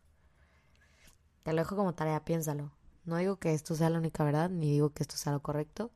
Te 1.42 1.52
lo 1.52 1.58
dejo 1.58 1.76
como 1.76 1.94
tarea, 1.94 2.24
piénsalo. 2.24 2.72
No 3.04 3.16
digo 3.16 3.36
que 3.36 3.52
esto 3.52 3.74
sea 3.74 3.90
la 3.90 3.98
única 3.98 4.24
verdad, 4.24 4.48
ni 4.48 4.70
digo 4.70 4.90
que 4.90 5.02
esto 5.02 5.16
sea 5.16 5.32
lo 5.32 5.42
correcto. 5.42 5.90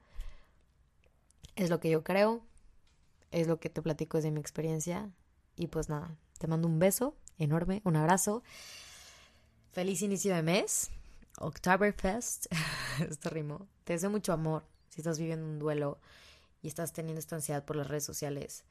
Es 1.55 1.71
lo 1.71 1.81
que 1.81 1.89
yo 1.89 2.05
creo, 2.05 2.43
es 3.31 3.47
lo 3.47 3.59
que 3.59 3.71
te 3.71 3.81
platico 3.81 4.19
desde 4.19 4.31
mi 4.31 4.41
experiencia. 4.41 5.11
Y 5.57 5.69
pues 5.69 5.89
nada, 5.89 6.17
te 6.39 6.49
mando 6.49 6.69
un 6.69 6.79
beso 6.79 7.17
enorme, 7.39 7.81
un 7.85 7.97
abrazo. 7.97 8.43
Feliz 9.73 10.03
inicio 10.03 10.35
de 10.35 10.43
mes. 10.43 10.91
Oktoberfest. 11.39 12.47
Esto 13.09 13.31
rimó. 13.31 13.67
Te 13.85 13.93
deseo 13.93 14.11
mucho 14.11 14.33
amor 14.33 14.65
si 14.89 15.01
estás 15.01 15.19
viviendo 15.19 15.47
un 15.47 15.59
duelo 15.59 15.99
y 16.67 16.69
estás 16.69 16.93
teniendo 16.93 17.21
esta 17.21 17.37
ansiedad 17.37 17.65
por 17.65 17.77
las 17.77 17.87
redes 17.87 18.05
sociales. 18.05 18.65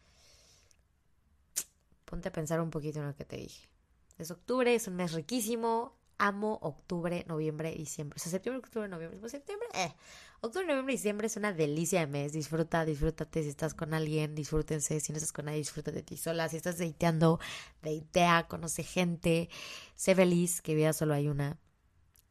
Ponte 2.04 2.28
a 2.28 2.32
pensar 2.34 2.60
un 2.60 2.70
poquito 2.70 3.00
en 3.00 3.08
lo 3.08 3.16
que 3.16 3.24
te 3.24 3.38
dije. 3.38 3.70
Es 4.18 4.32
octubre, 4.32 4.76
es 4.76 4.90
un 4.90 4.98
mes 4.98 5.14
riquísimo 5.14 5.96
amo 6.18 6.60
octubre, 6.62 7.24
noviembre, 7.26 7.74
diciembre. 7.74 8.18
O 8.18 8.20
sea, 8.20 8.32
septiembre, 8.32 8.60
octubre, 8.60 8.90
noviembre. 8.90 9.18
Pues 9.20 9.32
septiembre, 9.32 9.68
eh. 9.76 9.94
Octubre, 10.42 10.68
noviembre, 10.68 10.94
diciembre 10.94 11.28
es 11.28 11.38
una 11.38 11.54
delicia 11.54 12.02
de 12.02 12.08
mes. 12.08 12.34
Disfruta, 12.34 12.84
disfrútate 12.84 13.44
si 13.44 13.50
estás 13.50 13.74
con 13.74 13.94
alguien, 13.94 14.36
disfrútense. 14.36 15.00
Si 15.00 15.14
no 15.14 15.18
estás 15.18 15.32
con 15.32 15.46
nadie, 15.46 15.60
disfrútate 15.60 15.98
de 15.98 16.04
ti 16.04 16.18
sola. 16.18 16.50
Si 16.50 16.58
estás 16.58 16.78
deiteando, 16.78 17.40
deitea, 17.82 18.48
conoce 18.50 18.84
gente. 18.84 19.50
Sé 19.96 20.16
feliz, 20.16 20.62
que 20.62 20.76
vida 20.76 20.92
solo 20.92 21.14
hay 21.14 21.30
una. 21.30 21.58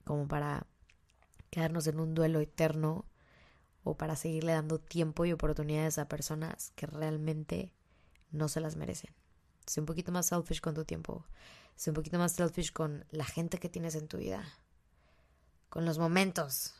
Como 0.04 0.28
para 0.28 0.66
quedarnos 1.48 1.86
en 1.86 2.00
un 2.00 2.14
duelo 2.14 2.40
eterno 2.40 3.06
o 3.84 3.96
para 3.96 4.16
seguirle 4.16 4.52
dando 4.52 4.80
tiempo 4.80 5.24
y 5.24 5.32
oportunidades 5.32 5.98
a 5.98 6.08
personas 6.08 6.72
que 6.74 6.86
realmente 6.86 7.70
no 8.30 8.48
se 8.48 8.60
las 8.60 8.76
merecen. 8.76 9.14
Sé 9.66 9.80
un 9.80 9.86
poquito 9.86 10.10
más 10.10 10.26
selfish 10.26 10.60
con 10.60 10.74
tu 10.74 10.84
tiempo. 10.84 11.24
Sé 11.76 11.90
un 11.90 11.94
poquito 11.94 12.18
más 12.18 12.32
selfish 12.32 12.72
con 12.72 13.04
la 13.10 13.24
gente 13.24 13.58
que 13.58 13.68
tienes 13.68 13.94
en 13.94 14.08
tu 14.08 14.18
vida. 14.18 14.44
Con 15.68 15.84
los 15.84 15.98
momentos. 15.98 16.74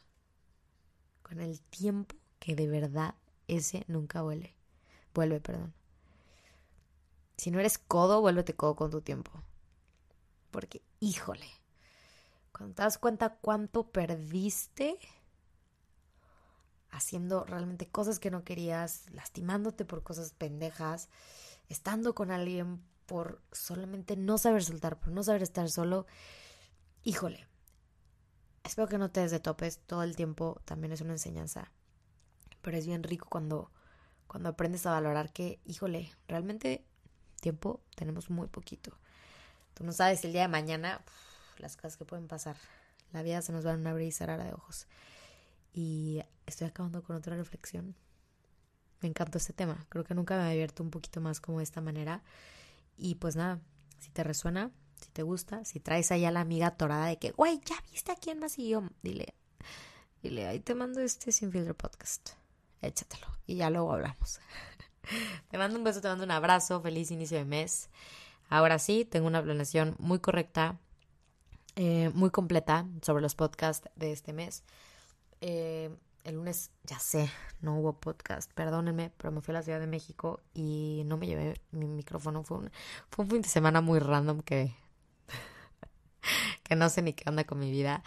Con 1.23 1.41
el 1.41 1.61
tiempo 1.61 2.17
que 2.39 2.57
de 2.57 2.69
verdad 2.69 3.15
ese 3.49 3.85
nunca 3.87 4.23
vuelve. 4.23 4.55
Vuelve, 5.15 5.41
perdón. 5.41 5.75
Si 7.37 7.51
no 7.51 7.61
eres 7.61 7.79
codo, 7.79 8.21
vuélvete 8.21 8.55
codo 8.55 8.77
con 8.77 8.91
tu 8.91 9.01
tiempo. 9.01 9.31
Porque, 10.51 10.83
híjole, 11.01 11.49
cuando 12.53 12.75
te 12.75 12.83
das 12.83 12.99
cuenta 12.99 13.39
cuánto 13.41 13.91
perdiste 13.91 14.99
haciendo 16.95 17.45
realmente 17.45 17.89
cosas 17.89 18.21
que 18.21 18.31
no 18.31 18.45
querías, 18.45 19.11
lastimándote 19.11 19.85
por 19.85 20.03
cosas 20.03 20.33
pendejas, 20.33 21.09
estando 21.69 22.15
con 22.15 22.31
alguien 22.31 22.81
por 23.07 23.43
solamente 23.53 24.17
no 24.17 24.39
saber 24.39 24.65
soltar, 24.65 24.99
por 24.99 25.11
no 25.11 25.23
saber 25.23 25.43
estar 25.43 25.69
solo, 25.69 26.07
híjole, 27.03 27.47
espero 28.63 28.87
que 28.87 28.99
no 28.99 29.11
te 29.11 29.21
des 29.21 29.33
de 29.33 29.41
topes 29.41 29.81
todo 29.87 30.05
el 30.05 30.15
tiempo, 30.15 30.63
también 30.65 30.93
es 30.93 31.01
una 31.01 31.13
enseñanza, 31.13 31.73
pero 32.63 32.77
es 32.77 32.87
bien 32.87 33.03
rico 33.03 33.27
cuando, 33.29 33.73
cuando 34.29 34.49
aprendes 34.49 34.87
a 34.87 34.93
valorar 34.93 35.33
que, 35.33 35.61
híjole, 35.65 36.13
realmente 36.29 36.85
tiempo 37.41 37.83
tenemos 37.97 38.31
muy 38.31 38.47
poquito. 38.47 38.97
Tú 39.75 39.83
no 39.83 39.93
sabes 39.93 40.25
el 40.25 40.33
día 40.33 40.43
de 40.43 40.49
mañana 40.49 41.05
las 41.59 41.77
cosas 41.77 41.97
que 41.97 42.05
pueden 42.05 42.29
pasar. 42.29 42.57
La 43.13 43.23
vida 43.23 43.43
se 43.43 43.53
nos 43.53 43.67
va 43.67 43.73
a 43.73 43.77
una 43.77 43.93
brisa 43.93 44.27
rara 44.27 44.45
de 44.45 44.55
ojos. 44.55 44.87
Y 45.73 46.23
estoy 46.47 46.67
acabando 46.67 47.03
con 47.03 47.17
otra 47.17 47.37
reflexión 47.37 47.95
me 49.05 49.09
encantó 49.09 49.37
este 49.37 49.53
tema. 49.53 49.87
Creo 49.91 50.03
que 50.03 50.15
nunca 50.15 50.35
me 50.35 50.41
había 50.41 50.53
abierto 50.53 50.83
un 50.83 50.91
poquito 50.91 51.21
más 51.21 51.39
como 51.39 51.59
de 51.59 51.65
esta 51.65 51.83
manera. 51.83 52.23
Y 52.97 53.17
pues 53.17 53.37
nada, 53.37 53.61
si 53.99 54.11
te 54.11 54.25
resuena, 54.25 54.71
si 54.99 55.11
te 55.11 55.23
gusta, 55.23 55.63
si 55.67 55.79
traes 55.79 56.11
allá 56.11 56.31
la 56.31 56.41
amiga 56.41 56.71
torada 56.71 57.07
de 57.07 57.19
que, 57.19 57.33
güey, 57.33 57.61
ya 57.67 57.77
viste 57.93 58.13
a 58.13 58.17
quién 58.17 58.39
más 58.39 58.57
yo, 58.57 58.83
dile, 59.03 59.35
dile, 60.23 60.47
ahí 60.47 60.59
te 60.59 60.75
mando 60.75 61.01
este 61.01 61.33
Sin 61.33 61.53
Filtro 61.53 61.75
Podcast. 61.75 62.31
Échatelo 62.81 63.27
y 63.47 63.57
ya 63.57 63.69
luego 63.69 63.93
hablamos. 63.93 64.41
te 65.51 65.59
mando 65.59 65.77
un 65.77 65.85
beso, 65.85 66.01
te 66.01 66.09
mando 66.09 66.25
un 66.25 66.31
abrazo, 66.31 66.81
feliz 66.81 67.11
inicio 67.11 67.37
de 67.37 67.45
mes. 67.45 67.91
Ahora 68.49 68.79
sí, 68.79 69.05
tengo 69.05 69.27
una 69.27 69.43
planeación 69.43 69.97
muy 69.99 70.19
correcta, 70.19 70.79
eh, 71.77 72.11
muy 72.15 72.31
completa 72.31 72.87
sobre 73.03 73.21
los 73.21 73.35
podcasts 73.35 73.91
de 73.97 74.13
este 74.13 74.33
mes. 74.33 74.65
Eh, 75.43 75.95
el 76.25 76.37
lunes, 76.37 76.71
ya 76.85 76.99
sé, 76.99 77.31
no 77.61 77.79
hubo 77.79 78.01
podcast, 78.01 78.51
perdónenme, 78.53 79.13
pero 79.17 79.31
me 79.31 79.43
fui 79.43 79.53
a 79.53 79.59
la 79.59 79.63
Ciudad 79.63 79.79
de 79.79 79.87
México 79.87 80.41
y 80.55 81.03
no 81.07 81.19
me 81.19 81.27
llevé 81.27 81.61
mi 81.71 81.87
micrófono. 81.87 82.43
Fue 82.43 82.59
un, 82.59 82.71
fue 83.11 83.25
un 83.25 83.31
fin 83.31 83.43
de 83.43 83.49
semana 83.49 83.83
muy 83.83 83.99
random 83.99 84.41
que, 84.41 84.75
que 86.65 86.77
no 86.77 86.89
sé 86.89 87.03
ni 87.03 87.13
qué 87.13 87.29
onda 87.29 87.45
con 87.45 87.59
mi 87.59 87.71
vida. 87.71 88.03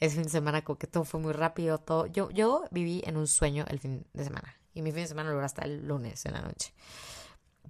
Es 0.00 0.14
fin 0.14 0.24
de 0.24 0.30
semana 0.30 0.62
como 0.62 0.78
que 0.78 0.88
todo 0.88 1.04
fue 1.04 1.20
muy 1.20 1.32
rápido, 1.32 1.78
todo. 1.78 2.06
Yo, 2.06 2.30
yo 2.30 2.64
viví 2.70 3.02
en 3.06 3.16
un 3.16 3.28
sueño 3.28 3.64
el 3.68 3.78
fin 3.78 4.04
de 4.14 4.24
semana 4.24 4.56
y 4.74 4.82
mi 4.82 4.90
fin 4.90 5.02
de 5.02 5.08
semana 5.08 5.30
lo 5.30 5.40
hasta 5.40 5.62
el 5.62 5.86
lunes 5.86 6.26
en 6.26 6.32
la 6.32 6.42
noche. 6.42 6.74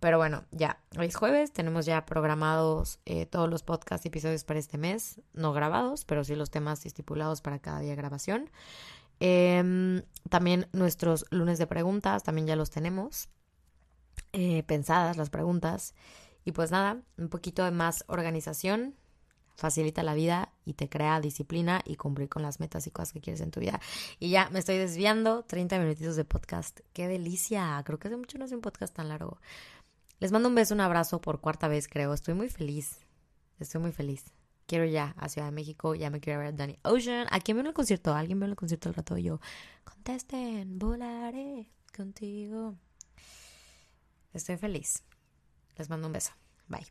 Pero 0.00 0.16
bueno, 0.16 0.44
ya, 0.50 0.80
hoy 0.98 1.06
es 1.06 1.16
jueves, 1.16 1.52
tenemos 1.52 1.84
ya 1.84 2.06
programados 2.06 3.00
eh, 3.04 3.26
todos 3.26 3.50
los 3.50 3.62
podcast 3.62 4.06
episodios 4.06 4.44
para 4.44 4.58
este 4.58 4.78
mes, 4.78 5.20
no 5.34 5.52
grabados, 5.52 6.06
pero 6.06 6.24
sí 6.24 6.34
los 6.36 6.50
temas 6.50 6.86
estipulados 6.86 7.42
para 7.42 7.58
cada 7.58 7.80
día 7.80 7.94
grabación. 7.96 8.48
Em, 9.20 10.02
también 10.28 10.66
nuestros 10.72 11.26
lunes 11.30 11.59
de 11.59 11.66
preguntas, 11.66 12.22
también 12.22 12.46
ya 12.46 12.56
los 12.56 12.70
tenemos 12.70 13.28
eh, 14.33 14.62
pensadas 14.64 15.16
las 15.16 15.30
preguntas. 15.30 15.94
Y 16.44 16.52
pues 16.52 16.70
nada, 16.70 17.02
un 17.18 17.28
poquito 17.28 17.64
de 17.64 17.70
más 17.70 18.04
organización 18.09 18.94
facilita 19.56 20.02
la 20.02 20.14
vida 20.14 20.52
y 20.64 20.72
te 20.72 20.88
crea 20.88 21.20
disciplina 21.20 21.83
y 21.85 21.96
cumplir 21.96 22.30
con 22.30 22.42
las 22.42 22.61
metas 22.61 22.87
y 22.87 22.90
cosas 22.90 23.12
que 23.12 23.20
quieres 23.20 23.42
en 23.42 23.50
tu 23.50 23.61
vida. 23.61 23.78
Y 24.18 24.30
ya 24.30 24.48
me 24.50 24.59
estoy 24.59 24.78
desviando, 24.78 25.44
30 25.44 25.78
minutitos 25.78 26.16
de 26.16 26.24
podcast. 26.24 26.80
¡Qué 26.94 27.09
delicia! 27.09 27.83
Creo 27.85 27.98
que 27.98 28.09
hace 28.09 28.16
mucho 28.16 28.38
no 28.38 28.46
hace 28.46 28.54
un 28.54 28.62
podcast 28.62 28.94
tan 28.94 29.09
largo. 29.09 29.38
Les 30.18 30.33
mando 30.33 30.48
un 30.48 30.54
beso, 30.54 30.74
un 30.74 30.80
abrazo 30.80 31.20
por 31.20 31.40
cuarta 31.40 31.68
vez, 31.68 31.88
creo. 31.88 32.14
Estoy 32.14 32.35
muy 32.35 32.48
feliz. 32.48 33.00
Estoy 33.59 33.83
muy 33.83 33.92
feliz. 33.92 34.24
Quiero 34.70 34.85
ya 34.85 35.16
a 35.18 35.28
Ciudad 35.28 35.48
de 35.48 35.52
México, 35.52 35.96
ya 35.96 36.11
me 36.11 36.20
quiero 36.20 36.38
ver 36.38 36.48
a 36.50 36.52
Danny 36.52 36.78
Ocean. 36.85 37.26
¿A 37.33 37.40
quién 37.40 37.56
veo 37.56 37.66
el 37.66 37.74
concierto? 37.74 38.14
¿Alguien 38.14 38.38
veo 38.38 38.48
el 38.48 38.54
concierto 38.54 38.88
al 38.88 38.94
rato? 38.94 39.18
Yo, 39.18 39.40
contesten, 39.83 40.78
volaré 40.78 41.72
contigo. 41.92 42.76
Estoy 44.33 44.59
feliz. 44.59 45.02
Les 45.76 45.90
mando 45.90 46.06
un 46.06 46.12
beso. 46.12 46.30
Bye. 46.68 46.87